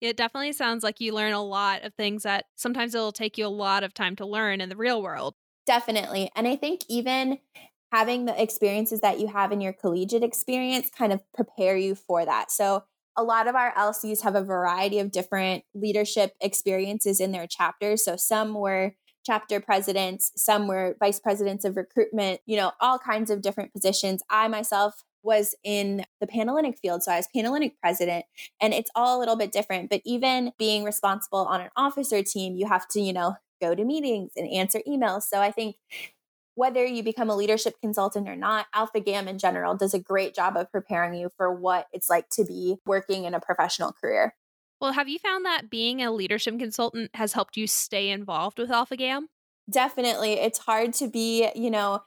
It 0.02 0.18
definitely 0.18 0.54
sounds 0.54 0.84
like 0.84 1.00
you 1.00 1.14
learn 1.14 1.34
a 1.34 1.44
lot 1.44 1.84
of 1.84 1.94
things 1.94 2.24
that 2.24 2.46
sometimes 2.56 2.96
it'll 2.96 3.12
take 3.12 3.38
you 3.38 3.46
a 3.46 3.50
lot 3.50 3.84
of 3.84 3.94
time 3.94 4.16
to 4.18 4.26
learn 4.26 4.62
in 4.62 4.70
the 4.70 4.76
real 4.76 5.02
world. 5.02 5.36
Definitely. 5.66 6.32
And 6.36 6.48
I 6.48 6.56
think 6.56 6.82
even 6.88 7.40
having 7.92 8.26
the 8.26 8.42
experiences 8.42 9.02
that 9.02 9.20
you 9.20 9.28
have 9.28 9.52
in 9.52 9.62
your 9.62 9.74
collegiate 9.74 10.24
experience 10.24 10.90
kind 10.90 11.14
of 11.14 11.22
prepare 11.34 11.78
you 11.78 11.96
for 11.96 12.26
that. 12.26 12.52
So, 12.52 12.84
a 13.20 13.24
lot 13.24 13.48
of 13.48 13.56
our 13.56 13.74
LCs 13.74 14.22
have 14.22 14.36
a 14.36 14.44
variety 14.44 15.00
of 15.00 15.12
different 15.12 15.64
leadership 15.74 16.36
experiences 16.40 17.20
in 17.20 17.32
their 17.32 17.48
chapters. 17.48 18.06
So, 18.06 18.16
some 18.16 18.54
were 18.54 18.94
chapter 19.26 19.60
presidents, 19.60 20.32
some 20.36 20.68
were 20.68 20.96
vice 21.00 21.20
presidents 21.20 21.66
of 21.66 21.76
recruitment, 21.76 22.40
you 22.46 22.56
know, 22.56 22.72
all 22.80 22.98
kinds 22.98 23.30
of 23.30 23.42
different 23.42 23.74
positions. 23.74 24.24
I 24.30 24.48
myself 24.48 25.04
was 25.22 25.54
in 25.64 26.06
the 26.22 26.28
Panhellenic 26.28 26.80
field. 26.80 27.04
So 27.04 27.12
I 27.12 27.18
was 27.18 27.28
Panhellenic 27.36 27.74
president, 27.82 28.26
and 28.62 28.74
it's 28.74 28.90
all 28.96 29.18
a 29.18 29.20
little 29.20 29.36
bit 29.36 29.52
different. 29.52 29.90
But 29.90 30.02
even 30.06 30.54
being 30.58 30.86
responsible 30.86 31.40
on 31.40 31.60
an 31.60 31.70
officer 31.76 32.24
team, 32.24 32.56
you 32.56 32.68
have 32.68 32.88
to, 32.90 33.02
you 33.02 33.12
know, 33.12 33.36
go 33.62 33.76
to 33.76 33.84
meetings 33.84 34.32
and 34.38 34.50
answer 34.50 34.80
emails. 34.88 35.24
So 35.24 35.42
I 35.42 35.52
think 35.52 35.76
whether 36.58 36.84
you 36.84 37.04
become 37.04 37.30
a 37.30 37.36
leadership 37.36 37.76
consultant 37.80 38.28
or 38.28 38.36
not, 38.36 38.66
Alpha 38.74 39.00
Gam 39.00 39.28
in 39.28 39.38
general 39.38 39.76
does 39.76 39.94
a 39.94 40.00
great 40.00 40.34
job 40.34 40.58
of 40.58 40.72
preparing 40.72 41.14
you 41.14 41.30
for 41.38 41.54
what 41.54 41.86
it's 41.94 42.10
like 42.10 42.30
to 42.30 42.44
be 42.44 42.78
working 42.84 43.26
in 43.26 43.36
a 43.36 43.40
professional 43.40 43.94
career. 43.94 44.34
Well, 44.82 44.94
have 44.94 45.08
you 45.08 45.20
found 45.20 45.46
that 45.46 45.70
being 45.70 46.02
a 46.02 46.12
leadership 46.12 46.58
consultant 46.58 47.12
has 47.14 47.34
helped 47.34 47.58
you 47.58 47.68
stay 47.68 48.10
involved 48.10 48.58
with 48.58 48.72
Alpha 48.72 48.98
Gam? 48.98 49.28
Definitely. 49.70 50.34
It's 50.34 50.58
hard 50.58 50.94
to 50.94 51.08
be, 51.08 51.48
you 51.56 51.70
know, 51.70 52.02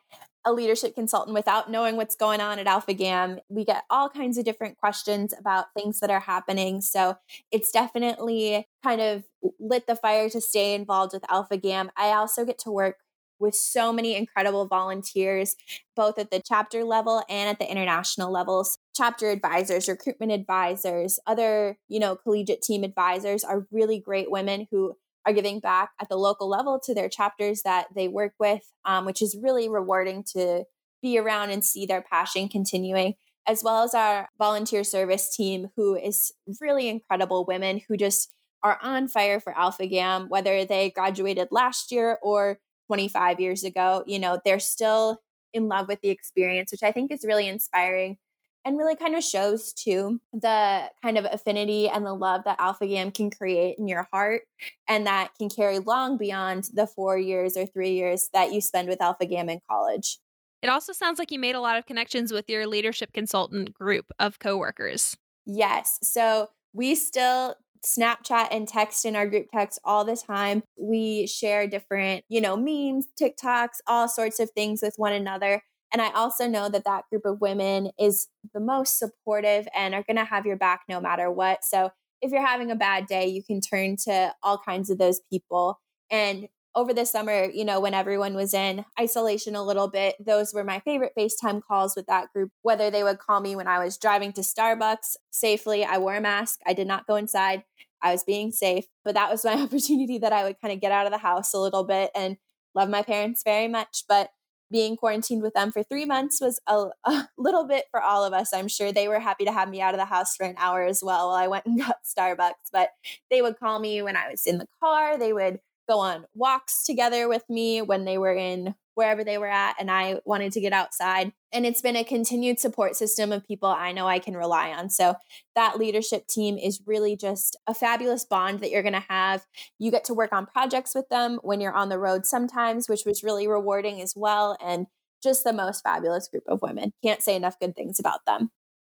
a 0.45 0.53
leadership 0.53 0.97
consultant 0.97 1.35
without 1.35 1.71
knowing 1.71 1.95
what's 1.95 2.17
going 2.17 2.41
on 2.41 2.59
at 2.59 2.67
Alpha 2.67 2.93
Gam. 2.93 3.39
We 3.49 3.65
get 3.65 3.85
all 3.89 4.09
kinds 4.09 4.37
of 4.37 4.45
different 4.45 4.79
questions 4.79 5.33
about 5.39 5.67
things 5.77 6.01
that 6.01 6.11
are 6.11 6.21
happening. 6.21 6.81
So 6.81 7.19
it's 7.53 7.71
definitely 7.71 8.67
kind 8.83 9.01
of 9.01 9.25
lit 9.61 9.87
the 9.87 9.95
fire 9.95 10.29
to 10.31 10.41
stay 10.41 10.75
involved 10.75 11.13
with 11.13 11.25
Alpha 11.31 11.57
Gam. 11.57 11.93
I 11.97 12.09
also 12.09 12.45
get 12.45 12.59
to 12.61 12.73
work 12.73 12.97
with 13.41 13.55
so 13.55 13.93
many 13.93 14.15
incredible 14.15 14.67
volunteers, 14.67 15.57
both 15.97 16.19
at 16.19 16.31
the 16.31 16.43
chapter 16.45 16.85
level 16.85 17.23
and 17.29 17.49
at 17.49 17.59
the 17.59 17.71
international 17.71 18.31
levels. 18.31 18.77
Chapter 18.95 19.31
advisors, 19.31 19.89
recruitment 19.89 20.33
advisors, 20.33 21.19
other, 21.27 21.79
you 21.89 21.99
know, 21.99 22.17
collegiate 22.17 22.63
team 22.63 22.85
advisors 22.85 23.43
are 23.43 23.67
really 23.73 23.99
great 23.99 24.31
women 24.31 24.67
who 24.71 24.95
are 25.27 25.33
giving 25.33 25.61
back 25.61 25.91
at 26.01 26.09
the 26.09 26.17
local 26.17 26.49
level 26.49 26.81
to 26.85 26.95
their 26.95 27.09
chapters 27.09 27.63
that 27.63 27.87
they 27.95 28.09
work 28.09 28.33
with, 28.39 28.63
um, 28.85 29.05
which 29.05 29.21
is 29.21 29.37
really 29.41 29.69
rewarding 29.69 30.25
to 30.25 30.65
be 31.03 31.19
around 31.19 31.51
and 31.51 31.65
see 31.65 31.87
their 31.87 32.03
passion 32.03 32.49
continuing, 32.49 33.15
as 33.47 33.63
well 33.65 33.83
as 33.83 33.95
our 33.95 34.29
volunteer 34.39 34.85
service 34.85 35.35
team, 35.35 35.69
who 35.77 35.95
is 35.95 36.33
really 36.61 36.89
incredible 36.89 37.45
women 37.45 37.81
who 37.89 37.97
just 37.97 38.33
are 38.63 38.79
on 38.83 39.09
fire 39.09 39.41
for 39.41 39.57
Alpha 39.57 39.87
Gam, 39.87 40.29
whether 40.29 40.65
they 40.65 40.91
graduated 40.91 41.49
last 41.51 41.91
year 41.91 42.19
or 42.23 42.59
25 42.91 43.39
years 43.39 43.63
ago, 43.63 44.03
you 44.05 44.19
know, 44.19 44.41
they're 44.45 44.59
still 44.59 45.21
in 45.55 45.69
love 45.69 45.87
with 45.87 46.01
the 46.01 46.09
experience, 46.09 46.73
which 46.73 46.83
I 46.83 46.91
think 46.91 47.13
is 47.13 47.25
really 47.25 47.47
inspiring 47.47 48.17
and 48.65 48.77
really 48.77 48.97
kind 48.97 49.15
of 49.15 49.23
shows 49.23 49.73
too 49.73 50.21
the 50.33 50.91
kind 51.01 51.17
of 51.17 51.25
affinity 51.25 51.89
and 51.89 52.05
the 52.05 52.13
love 52.13 52.43
that 52.47 52.61
Alpha 52.61 52.89
Gam 52.89 53.13
can 53.13 53.31
create 53.31 53.79
in 53.79 53.87
your 53.87 54.09
heart 54.13 54.43
and 54.89 55.07
that 55.07 55.31
can 55.39 55.49
carry 55.49 55.79
long 55.79 56.17
beyond 56.17 56.65
the 56.73 56.89
four 56.89 57.17
years 57.17 57.57
or 57.57 57.65
three 57.65 57.93
years 57.93 58.29
that 58.33 58.53
you 58.53 58.61
spend 58.61 58.89
with 58.89 59.01
Alpha 59.01 59.25
Gam 59.25 59.49
in 59.49 59.61
college. 59.71 60.19
It 60.61 60.69
also 60.69 60.93
sounds 60.93 61.21
like 61.21 61.31
you 61.31 61.39
made 61.39 61.55
a 61.55 61.61
lot 61.61 61.79
of 61.79 61.87
connections 61.87 62.33
with 62.33 62.51
your 62.51 62.67
leadership 62.67 63.13
consultant 63.13 63.73
group 63.73 64.07
of 64.19 64.41
coworkers. 64.41 65.17
Yes. 65.47 66.01
So 66.03 66.49
we 66.73 66.97
still 66.97 67.55
Snapchat 67.85 68.49
and 68.51 68.69
text 68.69 69.05
in 69.05 69.17
our 69.17 69.27
group 69.27 69.47
text 69.53 69.81
all 69.85 70.05
the 70.05 70.17
time. 70.17 70.63
We 70.79 71.27
share 71.27 71.67
different, 71.67 72.25
you 72.29 72.41
know, 72.41 72.57
memes, 72.57 73.07
TikToks, 73.21 73.79
all 73.87 74.09
sorts 74.09 74.41
of 74.41 74.51
things 74.51 74.81
with 74.83 74.95
one 74.97 75.13
another. 75.13 75.63
And 75.93 76.01
I 76.01 76.11
also 76.13 76.47
know 76.47 76.69
that 76.69 76.85
that 76.85 77.05
group 77.11 77.25
of 77.25 77.41
women 77.41 77.91
is 77.99 78.29
the 78.55 78.61
most 78.61 78.99
supportive 78.99 79.67
and 79.75 79.95
are 79.95 80.05
going 80.05 80.17
to 80.17 80.25
have 80.25 80.47
your 80.47 80.57
back 80.57 80.83
no 80.89 81.01
matter 81.01 81.31
what. 81.31 81.65
So 81.65 81.91
if 82.23 82.31
you're 82.31 82.47
having 82.47 82.71
a 82.71 82.77
bad 82.77 83.07
day, 83.07 83.27
you 83.27 83.43
can 83.43 83.61
turn 83.61 83.97
to 84.05 84.35
all 84.43 84.59
kinds 84.59 84.91
of 84.91 84.99
those 84.99 85.21
people. 85.31 85.81
And 86.11 86.49
over 86.75 86.95
the 86.95 87.05
summer, 87.05 87.45
you 87.45 87.65
know, 87.65 87.81
when 87.81 87.95
everyone 87.95 88.35
was 88.35 88.55
in 88.55 88.85
isolation 88.99 89.57
a 89.57 89.63
little 89.63 89.89
bit, 89.89 90.15
those 90.25 90.55
were 90.55 90.65
my 90.65 90.81
favorite 90.81 91.13
FaceTime 91.19 91.63
calls 91.63 91.97
with 91.97 92.07
that 92.07 92.33
group. 92.33 92.51
Whether 92.63 92.91
they 92.91 93.03
would 93.03 93.19
call 93.19 93.41
me 93.41 93.57
when 93.57 93.67
I 93.67 93.83
was 93.83 93.99
driving 93.99 94.33
to 94.35 94.41
Starbucks 94.41 95.17
safely, 95.31 95.85
I 95.85 95.99
wore 95.99 96.17
a 96.17 96.21
mask, 96.21 96.61
I 96.67 96.73
did 96.73 96.87
not 96.87 97.07
go 97.07 97.17
inside, 97.17 97.65
I 98.03 98.13
was 98.13 98.23
being 98.23 98.53
safe. 98.53 98.87
But 99.05 99.15
that 99.15 99.31
was 99.31 99.45
my 99.45 99.55
opportunity 99.63 100.19
that 100.19 100.33
I 100.33 100.45
would 100.45 100.61
kind 100.61 100.73
of 100.73 100.81
get 100.81 100.93
out 100.93 101.07
of 101.07 101.13
the 101.13 101.19
house 101.19 101.53
a 101.55 101.59
little 101.59 101.85
bit 101.85 102.11
and 102.15 102.37
love 102.75 102.89
my 102.89 103.03
parents 103.03 103.43
very 103.45 103.69
much. 103.69 104.05
But 104.09 104.31
being 104.71 104.97
quarantined 104.97 105.43
with 105.43 105.55
them 105.55 105.73
for 105.73 105.83
three 105.83 106.05
months 106.05 106.41
was 106.41 106.61
a, 106.67 106.87
a, 107.05 107.29
little 107.37 107.67
bit 107.67 107.87
for 107.91 108.01
all 108.01 108.25
of 108.25 108.33
us. 108.33 108.55
I'm 108.55 108.69
sure 108.69 108.93
they 108.93 109.09
were 109.09 109.19
happy 109.19 109.45
to 109.45 109.53
have 109.53 109.69
me 109.69 109.81
out 109.81 109.95
of 109.95 109.99
the 109.99 110.05
house 110.05 110.37
for 110.37 110.47
an 110.47 110.55
hour 110.59 110.85
as 110.85 111.03
well 111.03 111.29
while 111.29 111.37
I 111.37 111.49
went 111.49 111.67
and 111.67 111.79
got 111.85 112.05
Starbucks. 112.05 112.71
But 112.73 112.91
they 113.31 113.43
would 113.43 113.59
call 113.59 113.79
me 113.79 114.03
when 114.03 114.17
I 114.17 114.31
was 114.31 114.47
in 114.47 114.59
the 114.59 114.69
car. 114.81 115.19
They 115.19 115.33
would 115.33 115.61
go 115.91 115.99
on 115.99 116.25
walks 116.35 116.85
together 116.85 117.29
with 117.29 117.43
me 117.49 117.83
when 117.83 118.05
they 118.05 118.17
were 118.17 118.35
in 118.35 118.75
wherever 118.95 119.25
they 119.25 119.39
were 119.39 119.49
at 119.49 119.75
and 119.81 119.91
I 119.91 120.21
wanted 120.25 120.53
to 120.53 120.61
get 120.61 120.73
outside. 120.73 121.33
And 121.53 121.67
it's 121.67 121.81
been 121.81 121.97
a 121.97 122.05
continued 122.05 122.61
support 122.61 122.97
system 122.97 123.33
of 123.33 123.47
people 123.47 123.69
I 123.69 123.93
know 123.93 124.07
I 124.07 124.19
can 124.19 124.37
rely 124.37 124.71
on. 124.71 124.91
So 124.91 125.15
that 125.57 125.79
leadership 125.79 126.29
team 126.29 126.59
is 126.59 126.83
really 126.87 127.17
just 127.17 127.57
a 127.67 127.75
fabulous 127.75 128.25
bond 128.25 128.61
that 128.61 128.71
you're 128.71 128.83
going 128.83 128.93
to 128.93 129.05
have. 129.09 129.47
You 129.79 129.91
get 129.91 130.05
to 130.05 130.15
work 130.15 130.33
on 130.33 130.47
projects 130.47 130.95
with 130.95 131.09
them 131.09 131.41
when 131.43 131.61
you're 131.61 131.73
on 131.73 131.89
the 131.89 131.99
road 131.99 132.25
sometimes, 132.27 132.89
which 132.89 133.03
was 133.05 133.25
really 133.25 133.49
rewarding 133.49 134.01
as 134.01 134.15
well. 134.15 134.57
And 134.65 134.87
just 135.23 135.45
the 135.45 135.53
most 135.53 135.83
fabulous 135.83 136.29
group 136.29 136.45
of 136.47 136.63
women. 136.63 136.93
Can't 137.03 137.23
say 137.23 137.35
enough 137.35 137.59
good 137.59 137.75
things 137.75 137.99
about 137.99 138.21
them. 138.27 138.51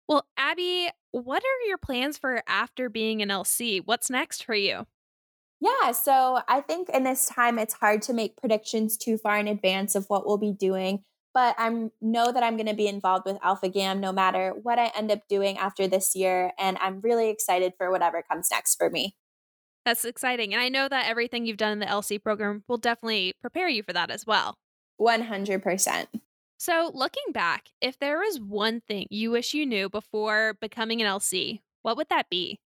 Well, 0.07 0.25
Abby, 0.37 0.89
what 1.11 1.43
are 1.43 1.67
your 1.67 1.77
plans 1.77 2.17
for 2.17 2.41
after 2.47 2.89
being 2.89 3.21
an 3.21 3.29
LC? 3.29 3.81
What's 3.85 4.09
next 4.09 4.43
for 4.43 4.55
you? 4.55 4.87
Yeah, 5.59 5.91
so 5.91 6.41
I 6.47 6.61
think 6.61 6.89
in 6.89 7.03
this 7.03 7.25
time 7.27 7.57
it's 7.57 7.73
hard 7.73 8.01
to 8.03 8.13
make 8.13 8.37
predictions 8.37 8.95
too 8.95 9.17
far 9.17 9.37
in 9.37 9.47
advance 9.47 9.95
of 9.95 10.05
what 10.07 10.25
we'll 10.25 10.37
be 10.37 10.51
doing, 10.51 11.03
but 11.33 11.55
I 11.57 11.89
know 11.99 12.31
that 12.31 12.43
I'm 12.43 12.57
going 12.57 12.67
to 12.67 12.75
be 12.75 12.87
involved 12.87 13.25
with 13.25 13.37
Alpha 13.41 13.67
Gam 13.69 13.99
no 13.99 14.11
matter 14.11 14.53
what 14.61 14.77
I 14.77 14.91
end 14.95 15.11
up 15.11 15.27
doing 15.27 15.57
after 15.57 15.87
this 15.87 16.15
year, 16.15 16.51
and 16.59 16.77
I'm 16.79 17.01
really 17.01 17.29
excited 17.29 17.73
for 17.77 17.89
whatever 17.89 18.21
comes 18.21 18.49
next 18.51 18.75
for 18.75 18.89
me. 18.89 19.15
That's 19.83 20.05
exciting, 20.05 20.53
and 20.53 20.61
I 20.61 20.69
know 20.69 20.87
that 20.89 21.07
everything 21.07 21.45
you've 21.45 21.57
done 21.57 21.71
in 21.71 21.79
the 21.79 21.85
LC 21.85 22.21
program 22.21 22.63
will 22.67 22.77
definitely 22.77 23.33
prepare 23.41 23.69
you 23.69 23.81
for 23.81 23.93
that 23.93 24.11
as 24.11 24.25
well. 24.27 24.57
100%. 25.01 26.07
So, 26.59 26.91
looking 26.93 27.31
back, 27.31 27.69
if 27.81 27.97
there 27.99 28.17
was 28.19 28.39
one 28.39 28.81
thing 28.81 29.07
you 29.09 29.31
wish 29.31 29.53
you 29.53 29.65
knew 29.65 29.89
before 29.89 30.55
becoming 30.59 31.01
an 31.01 31.07
LC, 31.07 31.61
what 31.83 31.97
would 31.97 32.09
that 32.09 32.29
be? 32.29 32.59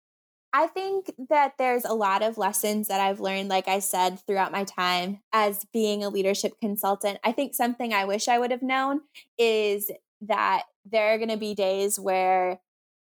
I 0.53 0.67
think 0.67 1.11
that 1.29 1.53
there's 1.57 1.85
a 1.85 1.93
lot 1.93 2.21
of 2.21 2.37
lessons 2.37 2.89
that 2.89 2.99
I've 2.99 3.21
learned, 3.21 3.49
like 3.49 3.67
I 3.69 3.79
said, 3.79 4.19
throughout 4.19 4.51
my 4.51 4.65
time 4.65 5.21
as 5.31 5.65
being 5.71 6.03
a 6.03 6.09
leadership 6.09 6.59
consultant. 6.59 7.19
I 7.23 7.31
think 7.31 7.55
something 7.55 7.93
I 7.93 8.05
wish 8.05 8.27
I 8.27 8.37
would 8.37 8.51
have 8.51 8.61
known 8.61 9.01
is 9.37 9.89
that 10.21 10.63
there 10.85 11.13
are 11.13 11.17
going 11.17 11.29
to 11.29 11.37
be 11.37 11.55
days 11.55 11.97
where, 11.97 12.59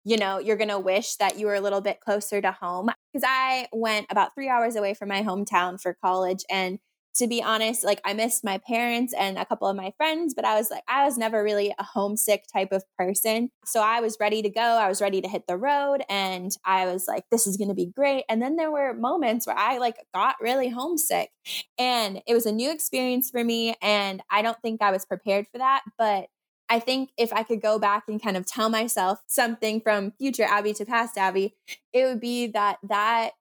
you 0.04 0.18
know, 0.18 0.38
you're 0.38 0.58
going 0.58 0.68
to 0.68 0.78
wish 0.78 1.16
that 1.16 1.38
you 1.38 1.46
were 1.46 1.54
a 1.54 1.60
little 1.60 1.80
bit 1.80 2.00
closer 2.00 2.42
to 2.42 2.52
home. 2.52 2.90
Because 3.12 3.26
I 3.26 3.68
went 3.72 4.06
about 4.10 4.34
three 4.34 4.48
hours 4.48 4.76
away 4.76 4.92
from 4.92 5.08
my 5.08 5.22
hometown 5.22 5.80
for 5.80 5.96
college 6.04 6.44
and 6.50 6.78
to 7.16 7.26
be 7.26 7.42
honest, 7.42 7.84
like 7.84 8.00
I 8.04 8.12
missed 8.12 8.44
my 8.44 8.58
parents 8.58 9.12
and 9.12 9.38
a 9.38 9.44
couple 9.44 9.68
of 9.68 9.76
my 9.76 9.92
friends, 9.96 10.34
but 10.34 10.44
I 10.44 10.54
was 10.54 10.70
like, 10.70 10.82
I 10.88 11.04
was 11.04 11.18
never 11.18 11.42
really 11.42 11.74
a 11.78 11.82
homesick 11.82 12.44
type 12.52 12.72
of 12.72 12.84
person. 12.98 13.50
So 13.64 13.82
I 13.82 14.00
was 14.00 14.16
ready 14.20 14.42
to 14.42 14.50
go. 14.50 14.60
I 14.60 14.88
was 14.88 15.00
ready 15.00 15.20
to 15.20 15.28
hit 15.28 15.44
the 15.48 15.56
road 15.56 16.02
and 16.08 16.52
I 16.64 16.86
was 16.86 17.06
like, 17.08 17.24
this 17.30 17.46
is 17.46 17.56
going 17.56 17.68
to 17.68 17.74
be 17.74 17.86
great. 17.86 18.24
And 18.28 18.40
then 18.40 18.56
there 18.56 18.70
were 18.70 18.94
moments 18.94 19.46
where 19.46 19.58
I 19.58 19.78
like 19.78 19.96
got 20.14 20.36
really 20.40 20.68
homesick 20.68 21.30
and 21.78 22.22
it 22.26 22.34
was 22.34 22.46
a 22.46 22.52
new 22.52 22.72
experience 22.72 23.30
for 23.30 23.42
me. 23.42 23.74
And 23.82 24.22
I 24.30 24.42
don't 24.42 24.60
think 24.62 24.80
I 24.80 24.90
was 24.90 25.04
prepared 25.04 25.46
for 25.50 25.58
that. 25.58 25.82
But 25.98 26.28
I 26.70 26.78
think 26.78 27.10
if 27.18 27.32
I 27.32 27.42
could 27.42 27.60
go 27.60 27.80
back 27.80 28.04
and 28.06 28.22
kind 28.22 28.36
of 28.36 28.46
tell 28.46 28.68
myself 28.68 29.18
something 29.26 29.80
from 29.80 30.12
future 30.12 30.44
Abby 30.44 30.72
to 30.74 30.86
past 30.86 31.18
Abby, 31.18 31.56
it 31.92 32.04
would 32.04 32.20
be 32.20 32.46
that 32.48 32.78
that 32.88 33.32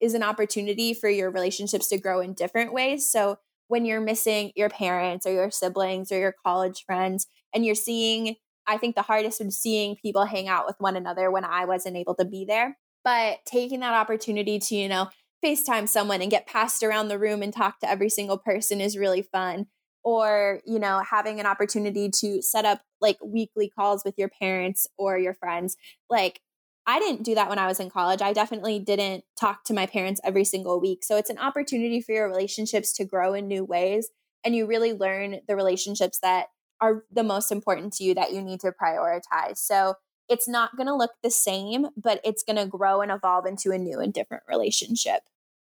is 0.00 0.14
an 0.14 0.22
opportunity 0.22 0.94
for 0.94 1.08
your 1.08 1.30
relationships 1.30 1.88
to 1.88 1.98
grow 1.98 2.20
in 2.20 2.34
different 2.34 2.72
ways. 2.72 3.10
So 3.10 3.38
when 3.68 3.84
you're 3.84 4.00
missing 4.00 4.52
your 4.56 4.68
parents 4.68 5.26
or 5.26 5.32
your 5.32 5.50
siblings 5.50 6.10
or 6.10 6.18
your 6.18 6.34
college 6.44 6.84
friends 6.86 7.26
and 7.54 7.64
you're 7.64 7.74
seeing 7.74 8.36
I 8.66 8.76
think 8.76 8.94
the 8.94 9.02
hardest 9.02 9.44
was 9.44 9.58
seeing 9.58 9.96
people 9.96 10.24
hang 10.24 10.46
out 10.46 10.64
with 10.64 10.76
one 10.78 10.96
another 10.96 11.30
when 11.30 11.44
I 11.44 11.64
wasn't 11.64 11.96
able 11.96 12.14
to 12.16 12.24
be 12.24 12.44
there. 12.44 12.78
But 13.02 13.38
taking 13.44 13.80
that 13.80 13.94
opportunity 13.94 14.58
to, 14.60 14.76
you 14.76 14.88
know, 14.88 15.08
FaceTime 15.44 15.88
someone 15.88 16.22
and 16.22 16.30
get 16.30 16.46
passed 16.46 16.82
around 16.82 17.08
the 17.08 17.18
room 17.18 17.42
and 17.42 17.52
talk 17.52 17.80
to 17.80 17.90
every 17.90 18.10
single 18.10 18.38
person 18.38 18.80
is 18.80 18.96
really 18.96 19.22
fun. 19.22 19.66
Or, 20.04 20.60
you 20.64 20.78
know, 20.78 21.02
having 21.08 21.40
an 21.40 21.46
opportunity 21.46 22.10
to 22.20 22.42
set 22.42 22.64
up 22.64 22.80
like 23.00 23.18
weekly 23.24 23.68
calls 23.68 24.02
with 24.04 24.14
your 24.16 24.28
parents 24.28 24.86
or 24.96 25.18
your 25.18 25.34
friends. 25.34 25.76
Like 26.08 26.40
I 26.86 26.98
didn't 26.98 27.22
do 27.22 27.34
that 27.34 27.48
when 27.48 27.58
I 27.58 27.66
was 27.66 27.78
in 27.78 27.90
college. 27.90 28.22
I 28.22 28.32
definitely 28.32 28.78
didn't 28.78 29.24
talk 29.38 29.64
to 29.64 29.74
my 29.74 29.86
parents 29.86 30.20
every 30.24 30.44
single 30.44 30.80
week. 30.80 31.04
So 31.04 31.16
it's 31.16 31.30
an 31.30 31.38
opportunity 31.38 32.00
for 32.00 32.12
your 32.12 32.28
relationships 32.28 32.92
to 32.94 33.04
grow 33.04 33.34
in 33.34 33.46
new 33.46 33.64
ways. 33.64 34.08
And 34.44 34.56
you 34.56 34.66
really 34.66 34.92
learn 34.92 35.40
the 35.46 35.56
relationships 35.56 36.18
that 36.22 36.46
are 36.80 37.04
the 37.12 37.22
most 37.22 37.52
important 37.52 37.92
to 37.94 38.04
you 38.04 38.14
that 38.14 38.32
you 38.32 38.40
need 38.40 38.60
to 38.60 38.72
prioritize. 38.72 39.58
So 39.58 39.94
it's 40.28 40.48
not 40.48 40.76
going 40.76 40.86
to 40.86 40.94
look 40.94 41.12
the 41.22 41.30
same, 41.30 41.88
but 41.96 42.20
it's 42.24 42.42
going 42.42 42.56
to 42.56 42.66
grow 42.66 43.02
and 43.02 43.12
evolve 43.12 43.46
into 43.46 43.72
a 43.72 43.78
new 43.78 44.00
and 44.00 44.12
different 44.12 44.44
relationship. 44.48 45.20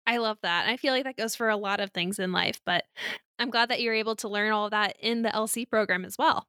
I 0.07 0.16
love 0.16 0.38
that. 0.42 0.68
I 0.68 0.77
feel 0.77 0.92
like 0.92 1.05
that 1.05 1.16
goes 1.16 1.37
for 1.37 1.48
a 1.48 1.57
lot 1.57 1.81
of 1.81 1.90
things 1.92 2.18
in 2.18 2.33
life, 2.33 2.61
but 2.66 2.85
I'm 3.38 3.50
glad 3.50 3.70
that 3.70 3.81
you're 3.81 3.94
able 3.94 4.16
to 4.16 4.29
learn 4.29 4.53
all 4.53 4.66
of 4.66 4.70
that 4.72 4.96
in 5.00 5.22
the 5.22 5.31
LC 5.31 5.68
program 5.68 6.05
as 6.05 6.16
well. 6.18 6.46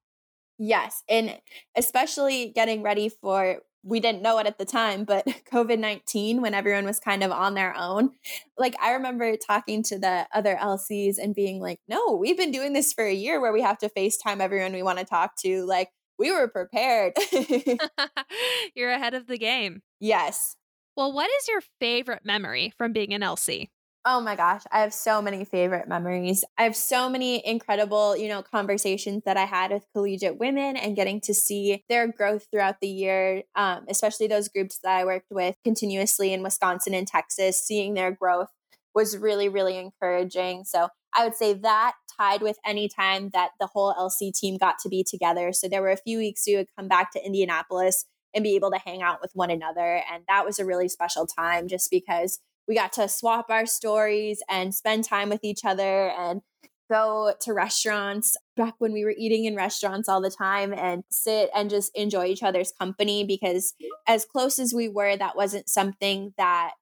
Yes. 0.58 1.04
And 1.10 1.38
especially 1.76 2.52
getting 2.56 2.82
ready 2.82 3.10
for 3.10 3.60
we 3.86 4.00
didn't 4.00 4.24
know 4.24 4.40
it 4.40 4.48
at 4.48 4.58
the 4.58 4.66
time, 4.66 5.06
but 5.06 5.26
COVID 5.52 5.80
19, 5.80 6.42
when 6.42 6.54
everyone 6.54 6.86
was 6.86 7.00
kind 7.00 7.24
of 7.24 7.32
on 7.32 7.54
their 7.54 7.74
own, 7.78 8.10
like 8.58 8.76
I 8.82 8.94
remember 8.94 9.36
talking 9.38 9.84
to 9.84 10.00
the 10.00 10.28
other 10.34 10.58
LCs 10.60 11.18
and 11.22 11.36
being 11.36 11.62
like, 11.62 11.80
no, 11.88 12.16
we've 12.16 12.38
been 12.38 12.52
doing 12.52 12.74
this 12.74 12.92
for 12.92 13.06
a 13.06 13.14
year 13.14 13.40
where 13.40 13.54
we 13.54 13.62
have 13.62 13.78
to 13.80 13.90
FaceTime 13.90 14.40
everyone 14.40 14.74
we 14.74 14.84
want 14.84 15.00
to 15.00 15.06
talk 15.06 15.36
to. 15.44 15.64
Like, 15.66 15.90
we 16.18 16.32
were 16.32 16.48
prepared. 16.48 17.14
You're 18.76 18.92
ahead 18.92 19.14
of 19.14 19.28
the 19.28 19.38
game. 19.38 19.82
Yes. 20.00 20.56
Well, 20.98 21.14
what 21.14 21.30
is 21.30 21.48
your 21.48 21.62
favorite 21.80 22.26
memory 22.26 22.74
from 22.78 22.94
being 22.94 23.14
an 23.14 23.22
LC? 23.22 23.70
Oh 24.08 24.22
my 24.22 24.36
gosh, 24.36 24.62
I 24.72 24.82
have 24.82 24.94
so 24.94 25.20
many 25.20 25.46
favorite 25.46 25.88
memories. 25.88 26.44
I 26.60 26.64
have 26.64 26.76
so 26.76 27.10
many 27.10 27.46
incredible, 27.46 28.16
you 28.16 28.28
know, 28.28 28.44
conversations 28.44 29.24
that 29.26 29.36
I 29.36 29.46
had 29.46 29.72
with 29.72 29.88
collegiate 29.94 30.38
women 30.38 30.78
and 30.78 30.96
getting 30.96 31.20
to 31.22 31.34
see 31.34 31.84
their 31.90 32.08
growth 32.08 32.46
throughout 32.52 32.82
the 32.82 32.88
year, 32.88 33.42
um, 33.56 33.86
especially 33.90 34.28
those 34.28 34.48
groups 34.48 34.78
that 34.84 34.96
I 34.96 35.06
worked 35.06 35.32
with 35.32 35.56
continuously 35.64 36.34
in 36.34 36.44
Wisconsin 36.44 36.94
and 36.94 37.08
Texas, 37.08 37.60
seeing 37.66 37.96
their 37.96 38.12
growth 38.12 38.50
was 38.94 39.18
really, 39.18 39.50
really 39.50 39.76
encouraging. 39.76 40.66
So 40.66 40.90
I 41.16 41.24
would 41.24 41.36
say 41.36 41.54
that 41.54 41.94
tied 42.16 42.44
with 42.44 42.60
any 42.64 42.88
time 42.88 43.32
that 43.34 43.52
the 43.60 43.68
whole 43.68 43.92
LC 43.98 44.32
team 44.32 44.58
got 44.58 44.76
to 44.84 44.90
be 44.90 45.04
together. 45.04 45.52
So 45.52 45.68
there 45.68 45.82
were 45.82 45.90
a 45.90 45.98
few 45.98 46.20
weeks 46.20 46.44
we 46.46 46.56
would 46.58 46.68
come 46.78 46.88
back 46.88 47.12
to 47.14 47.26
Indianapolis 47.26 48.06
and 48.36 48.44
be 48.44 48.56
able 48.56 48.70
to 48.70 48.78
hang 48.78 49.02
out 49.02 49.20
with 49.20 49.32
one 49.34 49.50
another. 49.50 50.04
And 50.12 50.24
that 50.28 50.46
was 50.46 50.60
a 50.60 50.66
really 50.66 50.90
special 50.90 51.26
time 51.26 51.68
just 51.68 51.90
because 51.90 52.40
we 52.68 52.76
got 52.76 52.94
to 52.94 53.08
swap 53.08 53.48
our 53.50 53.66
stories 53.66 54.42
and 54.50 54.74
spend 54.74 55.04
time 55.04 55.30
with 55.30 55.44
each 55.44 55.66
other 55.66 56.10
and 56.10 56.42
go 56.90 57.34
to 57.42 57.54
restaurants 57.54 58.38
back 58.56 58.76
when 58.78 58.94
we 58.94 59.04
were 59.04 59.14
eating 59.18 59.46
in 59.46 59.56
restaurants 59.56 60.08
all 60.08 60.22
the 60.22 60.30
time 60.30 60.74
and 60.74 61.04
sit 61.10 61.50
and 61.56 61.70
just 61.70 61.92
enjoy 61.96 62.26
each 62.26 62.44
other's 62.44 62.72
company 62.80 63.24
because 63.24 63.74
as 64.08 64.26
close 64.26 64.60
as 64.60 64.74
we 64.74 64.88
were 64.88 65.18
that 65.18 65.36
wasn't 65.36 65.68
something 65.68 66.34
that 66.38 66.74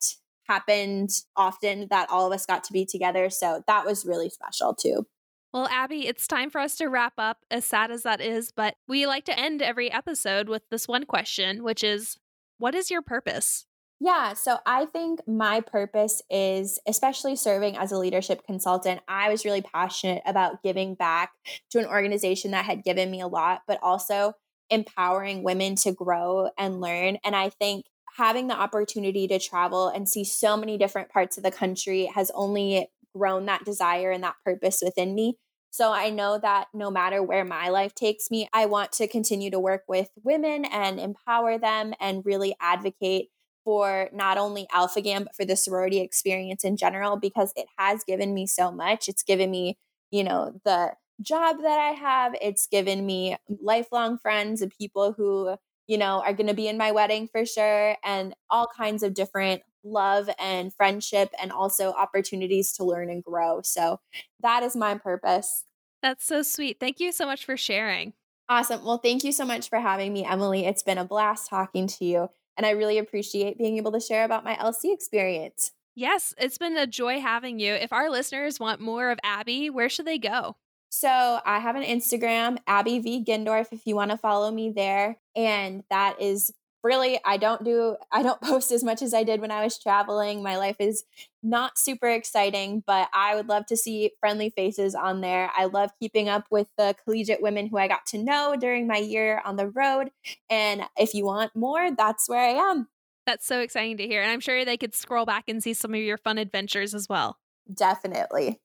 happened 0.47 1.09
often 1.37 1.87
that 1.89 2.09
all 2.09 2.27
of 2.27 2.33
us 2.33 2.45
got 2.45 2.63
to 2.65 2.73
be 2.73 2.85
together 2.85 3.29
so 3.29 3.63
that 3.65 3.85
was 3.85 4.05
really 4.05 4.29
special 4.29 4.73
too 4.73 5.07
Well, 5.53 5.69
Abby, 5.71 6.07
it's 6.07 6.27
time 6.27 6.49
for 6.49 6.59
us 6.59 6.75
to 6.77 6.87
wrap 6.87 7.13
up, 7.17 7.37
as 7.49 7.63
sad 7.63 7.91
as 7.91 8.03
that 8.03 8.19
is, 8.19 8.51
but 8.51 8.75
we 8.87 9.05
like 9.05 9.23
to 9.25 9.39
end 9.39 9.61
every 9.61 9.89
episode 9.89 10.49
with 10.49 10.63
this 10.69 10.87
one 10.87 11.05
question, 11.05 11.63
which 11.63 11.83
is 11.83 12.17
what 12.57 12.75
is 12.75 12.91
your 12.91 13.01
purpose? 13.01 13.65
Yeah, 14.05 14.33
so 14.33 14.57
I 14.65 14.85
think 14.87 15.21
my 15.29 15.61
purpose 15.61 16.21
is, 16.29 16.77
especially 16.85 17.37
serving 17.37 17.77
as 17.77 17.93
a 17.93 17.97
leadership 17.97 18.45
consultant, 18.45 18.99
I 19.07 19.29
was 19.29 19.45
really 19.45 19.61
passionate 19.61 20.21
about 20.25 20.61
giving 20.61 20.95
back 20.95 21.31
to 21.69 21.79
an 21.79 21.85
organization 21.85 22.51
that 22.51 22.65
had 22.65 22.83
given 22.83 23.09
me 23.09 23.21
a 23.21 23.27
lot, 23.27 23.61
but 23.65 23.79
also 23.81 24.33
empowering 24.69 25.41
women 25.41 25.75
to 25.77 25.93
grow 25.93 26.49
and 26.57 26.81
learn. 26.81 27.17
And 27.23 27.33
I 27.33 27.47
think 27.47 27.85
having 28.17 28.47
the 28.47 28.59
opportunity 28.59 29.25
to 29.29 29.39
travel 29.39 29.87
and 29.87 30.09
see 30.09 30.25
so 30.25 30.57
many 30.57 30.77
different 30.77 31.07
parts 31.09 31.37
of 31.37 31.43
the 31.43 31.51
country 31.51 32.07
has 32.13 32.29
only 32.35 32.89
grown 33.15 33.45
that 33.45 33.63
desire 33.63 34.11
and 34.11 34.23
that 34.25 34.35
purpose 34.43 34.81
within 34.83 35.15
me. 35.15 35.37
So 35.71 35.93
I 35.93 36.09
know 36.09 36.37
that 36.39 36.67
no 36.73 36.91
matter 36.91 37.23
where 37.23 37.45
my 37.45 37.69
life 37.69 37.95
takes 37.95 38.29
me, 38.29 38.49
I 38.51 38.65
want 38.65 38.91
to 38.93 39.07
continue 39.07 39.49
to 39.51 39.61
work 39.61 39.83
with 39.87 40.09
women 40.25 40.65
and 40.65 40.99
empower 40.99 41.57
them 41.57 41.93
and 42.01 42.25
really 42.25 42.53
advocate 42.59 43.29
for 43.63 44.09
not 44.13 44.37
only 44.37 44.67
Alpha 44.71 45.01
Gam, 45.01 45.23
but 45.23 45.35
for 45.35 45.45
the 45.45 45.55
sorority 45.55 45.99
experience 45.99 46.63
in 46.63 46.77
general, 46.77 47.17
because 47.17 47.53
it 47.55 47.67
has 47.77 48.03
given 48.03 48.33
me 48.33 48.47
so 48.47 48.71
much. 48.71 49.07
It's 49.07 49.23
given 49.23 49.51
me, 49.51 49.77
you 50.11 50.23
know, 50.23 50.59
the 50.65 50.93
job 51.21 51.57
that 51.61 51.79
I 51.79 51.91
have, 51.91 52.35
it's 52.41 52.67
given 52.67 53.05
me 53.05 53.37
lifelong 53.61 54.17
friends 54.17 54.61
and 54.61 54.71
people 54.77 55.13
who, 55.13 55.55
you 55.87 55.97
know, 55.97 56.21
are 56.25 56.33
going 56.33 56.47
to 56.47 56.53
be 56.53 56.67
in 56.67 56.77
my 56.77 56.91
wedding 56.91 57.27
for 57.31 57.45
sure, 57.45 57.95
and 58.03 58.33
all 58.49 58.67
kinds 58.75 59.03
of 59.03 59.13
different 59.13 59.61
love 59.83 60.29
and 60.39 60.73
friendship 60.73 61.29
and 61.41 61.51
also 61.51 61.91
opportunities 61.91 62.71
to 62.71 62.83
learn 62.85 63.09
and 63.09 63.23
grow. 63.23 63.61
So 63.63 63.99
that 64.41 64.63
is 64.63 64.75
my 64.75 64.95
purpose. 64.95 65.65
That's 66.01 66.25
so 66.25 66.41
sweet. 66.41 66.79
Thank 66.79 66.99
you 66.99 67.11
so 67.11 67.25
much 67.25 67.45
for 67.45 67.57
sharing. 67.57 68.13
Awesome. 68.49 68.83
Well, 68.83 68.97
thank 68.97 69.23
you 69.23 69.31
so 69.31 69.45
much 69.45 69.69
for 69.69 69.79
having 69.79 70.11
me, 70.11 70.25
Emily. 70.25 70.65
It's 70.65 70.83
been 70.83 70.97
a 70.97 71.05
blast 71.05 71.49
talking 71.49 71.87
to 71.87 72.05
you. 72.05 72.29
And 72.57 72.65
I 72.65 72.71
really 72.71 72.97
appreciate 72.97 73.57
being 73.57 73.77
able 73.77 73.91
to 73.93 73.99
share 73.99 74.25
about 74.25 74.43
my 74.43 74.55
LC 74.55 74.93
experience. 74.93 75.71
Yes, 75.95 76.33
it's 76.37 76.57
been 76.57 76.77
a 76.77 76.87
joy 76.87 77.19
having 77.19 77.59
you. 77.59 77.73
If 77.73 77.93
our 77.93 78.09
listeners 78.09 78.59
want 78.59 78.81
more 78.81 79.11
of 79.11 79.19
Abby, 79.23 79.69
where 79.69 79.89
should 79.89 80.07
they 80.07 80.17
go? 80.17 80.55
So 80.89 81.39
I 81.43 81.59
have 81.59 81.75
an 81.75 81.83
Instagram, 81.83 82.57
Abby 82.67 82.99
V 82.99 83.23
Gendorf, 83.23 83.67
if 83.71 83.85
you 83.85 83.95
want 83.95 84.11
to 84.11 84.17
follow 84.17 84.51
me 84.51 84.71
there. 84.71 85.17
And 85.35 85.83
that 85.89 86.21
is 86.21 86.51
really 86.83 87.19
i 87.25 87.37
don't 87.37 87.63
do 87.63 87.95
i 88.11 88.21
don't 88.21 88.41
post 88.43 88.71
as 88.71 88.83
much 88.83 89.01
as 89.01 89.13
i 89.13 89.23
did 89.23 89.41
when 89.41 89.51
i 89.51 89.63
was 89.63 89.79
traveling. 89.79 90.43
My 90.43 90.57
life 90.57 90.75
is 90.79 91.03
not 91.41 91.77
super 91.77 92.09
exciting 92.09 92.83
but 92.85 93.09
i 93.13 93.35
would 93.35 93.49
love 93.49 93.65
to 93.67 93.77
see 93.77 94.11
friendly 94.19 94.49
faces 94.49 94.95
on 94.95 95.21
there. 95.21 95.49
I 95.55 95.65
love 95.65 95.91
keeping 95.99 96.29
up 96.29 96.45
with 96.49 96.67
the 96.77 96.95
collegiate 97.03 97.41
women 97.41 97.67
who 97.67 97.77
i 97.77 97.87
got 97.87 98.05
to 98.07 98.17
know 98.17 98.55
during 98.59 98.87
my 98.87 98.97
year 98.97 99.41
on 99.45 99.55
the 99.55 99.69
road 99.69 100.11
and 100.49 100.83
if 100.97 101.13
you 101.13 101.25
want 101.25 101.55
more 101.55 101.91
that's 101.91 102.29
where 102.29 102.43
i 102.43 102.71
am. 102.71 102.87
That's 103.25 103.45
so 103.45 103.61
exciting 103.61 103.97
to 103.97 104.07
hear 104.07 104.21
and 104.21 104.31
i'm 104.31 104.39
sure 104.39 104.65
they 104.65 104.77
could 104.77 104.95
scroll 104.95 105.25
back 105.25 105.45
and 105.47 105.63
see 105.63 105.73
some 105.73 105.93
of 105.93 106.01
your 106.01 106.17
fun 106.17 106.37
adventures 106.37 106.93
as 106.93 107.07
well. 107.09 107.37
Definitely. 107.73 108.59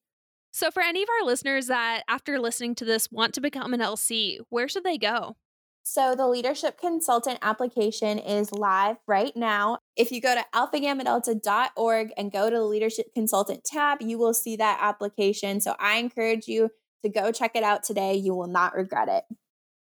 So 0.50 0.70
for 0.70 0.82
any 0.82 1.02
of 1.02 1.08
our 1.08 1.26
listeners 1.26 1.66
that 1.66 2.02
after 2.08 2.38
listening 2.40 2.74
to 2.76 2.84
this 2.84 3.12
want 3.12 3.34
to 3.34 3.40
become 3.40 3.74
an 3.74 3.80
lc 3.80 4.38
where 4.48 4.68
should 4.68 4.84
they 4.84 4.98
go 4.98 5.36
so 5.88 6.14
the 6.14 6.28
leadership 6.28 6.78
consultant 6.78 7.38
application 7.40 8.18
is 8.18 8.52
live 8.52 8.96
right 9.06 9.34
now. 9.34 9.78
If 9.96 10.12
you 10.12 10.20
go 10.20 10.34
to 10.34 10.44
alphagammadelta.org 10.54 12.10
and 12.14 12.30
go 12.30 12.50
to 12.50 12.56
the 12.56 12.62
leadership 12.62 13.06
consultant 13.14 13.64
tab, 13.64 14.02
you 14.02 14.18
will 14.18 14.34
see 14.34 14.56
that 14.56 14.80
application. 14.82 15.62
So 15.62 15.74
I 15.80 15.96
encourage 15.96 16.46
you 16.46 16.68
to 17.02 17.08
go 17.08 17.32
check 17.32 17.52
it 17.54 17.62
out 17.62 17.84
today. 17.84 18.14
You 18.16 18.34
will 18.34 18.48
not 18.48 18.76
regret 18.76 19.08
it. 19.08 19.24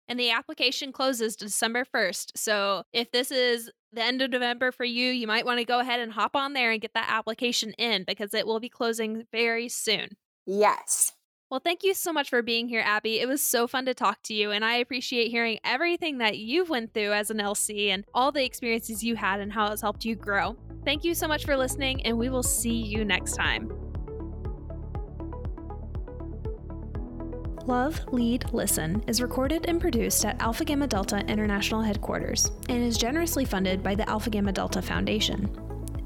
And 0.09 0.19
the 0.19 0.33
application 0.33 0.91
closes 0.91 1.37
December 1.37 1.85
1st. 1.85 2.33
So 2.35 2.83
if 2.93 3.13
this 3.13 3.31
is 3.31 3.71
the 3.93 4.03
end 4.03 4.23
of 4.23 4.31
November 4.31 4.73
for 4.73 4.85
you, 4.85 5.11
you 5.11 5.29
might 5.29 5.47
want 5.47 5.61
to 5.61 5.65
go 5.65 5.79
ahead 5.79 6.01
and 6.01 6.11
hop 6.11 6.35
on 6.35 6.53
there 6.53 6.73
and 6.73 6.83
get 6.83 6.95
that 6.95 7.11
application 7.11 7.75
in 7.75 8.03
because 8.05 8.35
it 8.35 8.45
will 8.45 8.59
be 8.59 8.69
closing 8.69 9.25
very 9.31 9.69
soon. 9.69 10.17
Yes. 10.47 11.13
Well, 11.53 11.61
thank 11.63 11.85
you 11.85 11.93
so 11.93 12.15
much 12.15 12.31
for 12.31 12.41
being 12.41 12.67
here, 12.67 12.81
Abby. 12.81 13.21
It 13.21 13.29
was 13.29 13.43
so 13.43 13.67
fun 13.67 13.85
to 13.85 13.93
talk 13.93 14.23
to 14.23 14.33
you, 14.33 14.53
and 14.53 14.65
I 14.65 14.77
appreciate 14.77 15.31
hearing 15.31 15.59
everything 15.63 16.17
that 16.17 16.39
you've 16.39 16.71
went 16.71 16.95
through 16.95 17.13
as 17.13 17.31
an 17.31 17.37
LC 17.37 17.89
and 17.91 18.07
all 18.15 18.33
the 18.33 18.43
experiences 18.43 19.05
you 19.05 19.17
had 19.17 19.39
and 19.39 19.53
how 19.53 19.71
it's 19.71 19.83
helped 19.83 20.07
you 20.07 20.17
grow. 20.17 20.57
Thank 20.87 21.05
you 21.05 21.15
so 21.15 21.29
much 21.29 21.45
for 21.45 21.55
listening, 21.55 22.07
and 22.07 22.17
we 22.17 22.31
will 22.31 22.43
see 22.43 22.73
you 22.73 23.05
next 23.05 23.35
time. 23.35 23.71
Love, 27.67 28.01
Lead, 28.11 28.51
Listen 28.55 29.05
is 29.07 29.21
recorded 29.21 29.67
and 29.69 29.79
produced 29.79 30.25
at 30.25 30.41
Alpha 30.41 30.65
Gamma 30.65 30.87
Delta 30.87 31.19
International 31.19 31.83
Headquarters 31.83 32.51
and 32.71 32.83
is 32.83 32.97
generously 32.97 33.45
funded 33.45 33.83
by 33.83 33.95
the 33.95 34.09
Alpha 34.09 34.31
Gamma 34.31 34.53
Delta 34.53 34.81
Foundation. 34.81 35.55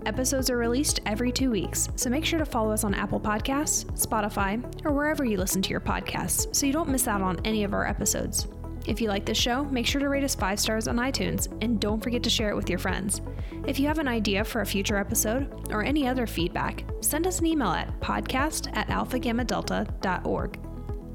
Episodes 0.06 0.50
are 0.50 0.56
released 0.56 1.00
every 1.04 1.32
two 1.32 1.50
weeks, 1.50 1.88
so 1.96 2.08
make 2.08 2.24
sure 2.24 2.38
to 2.38 2.46
follow 2.46 2.70
us 2.70 2.84
on 2.84 2.94
Apple 2.94 3.18
Podcasts, 3.18 3.84
Spotify, 4.00 4.62
or 4.86 4.92
wherever 4.92 5.24
you 5.24 5.36
listen 5.36 5.60
to 5.62 5.70
your 5.70 5.80
podcasts 5.80 6.54
so 6.54 6.64
you 6.64 6.72
don't 6.72 6.88
miss 6.88 7.08
out 7.08 7.22
on 7.22 7.40
any 7.44 7.64
of 7.64 7.74
our 7.74 7.84
episodes. 7.84 8.46
If 8.86 9.00
you 9.00 9.08
like 9.08 9.26
this 9.26 9.36
show, 9.36 9.64
make 9.64 9.84
sure 9.84 10.00
to 10.00 10.08
rate 10.08 10.22
us 10.22 10.36
five 10.36 10.60
stars 10.60 10.86
on 10.86 10.94
iTunes 10.98 11.52
and 11.60 11.80
don't 11.80 12.00
forget 12.00 12.22
to 12.22 12.30
share 12.30 12.50
it 12.50 12.54
with 12.54 12.70
your 12.70 12.78
friends. 12.78 13.20
If 13.66 13.80
you 13.80 13.88
have 13.88 13.98
an 13.98 14.06
idea 14.06 14.44
for 14.44 14.60
a 14.60 14.66
future 14.66 14.96
episode 14.96 15.72
or 15.72 15.82
any 15.82 16.06
other 16.06 16.28
feedback, 16.28 16.84
send 17.00 17.26
us 17.26 17.40
an 17.40 17.46
email 17.46 17.72
at 17.72 17.98
podcast 17.98 18.70
at 18.76 18.86
alphagammadelta.org. 18.86 20.60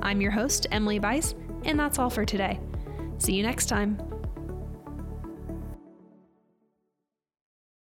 I'm 0.01 0.19
your 0.19 0.31
host, 0.31 0.67
Emily 0.69 0.99
Weiss, 0.99 1.33
and 1.63 1.79
that's 1.79 1.97
all 1.97 2.09
for 2.09 2.25
today. 2.25 2.59
See 3.19 3.35
you 3.35 3.43
next 3.43 3.67
time. 3.67 4.01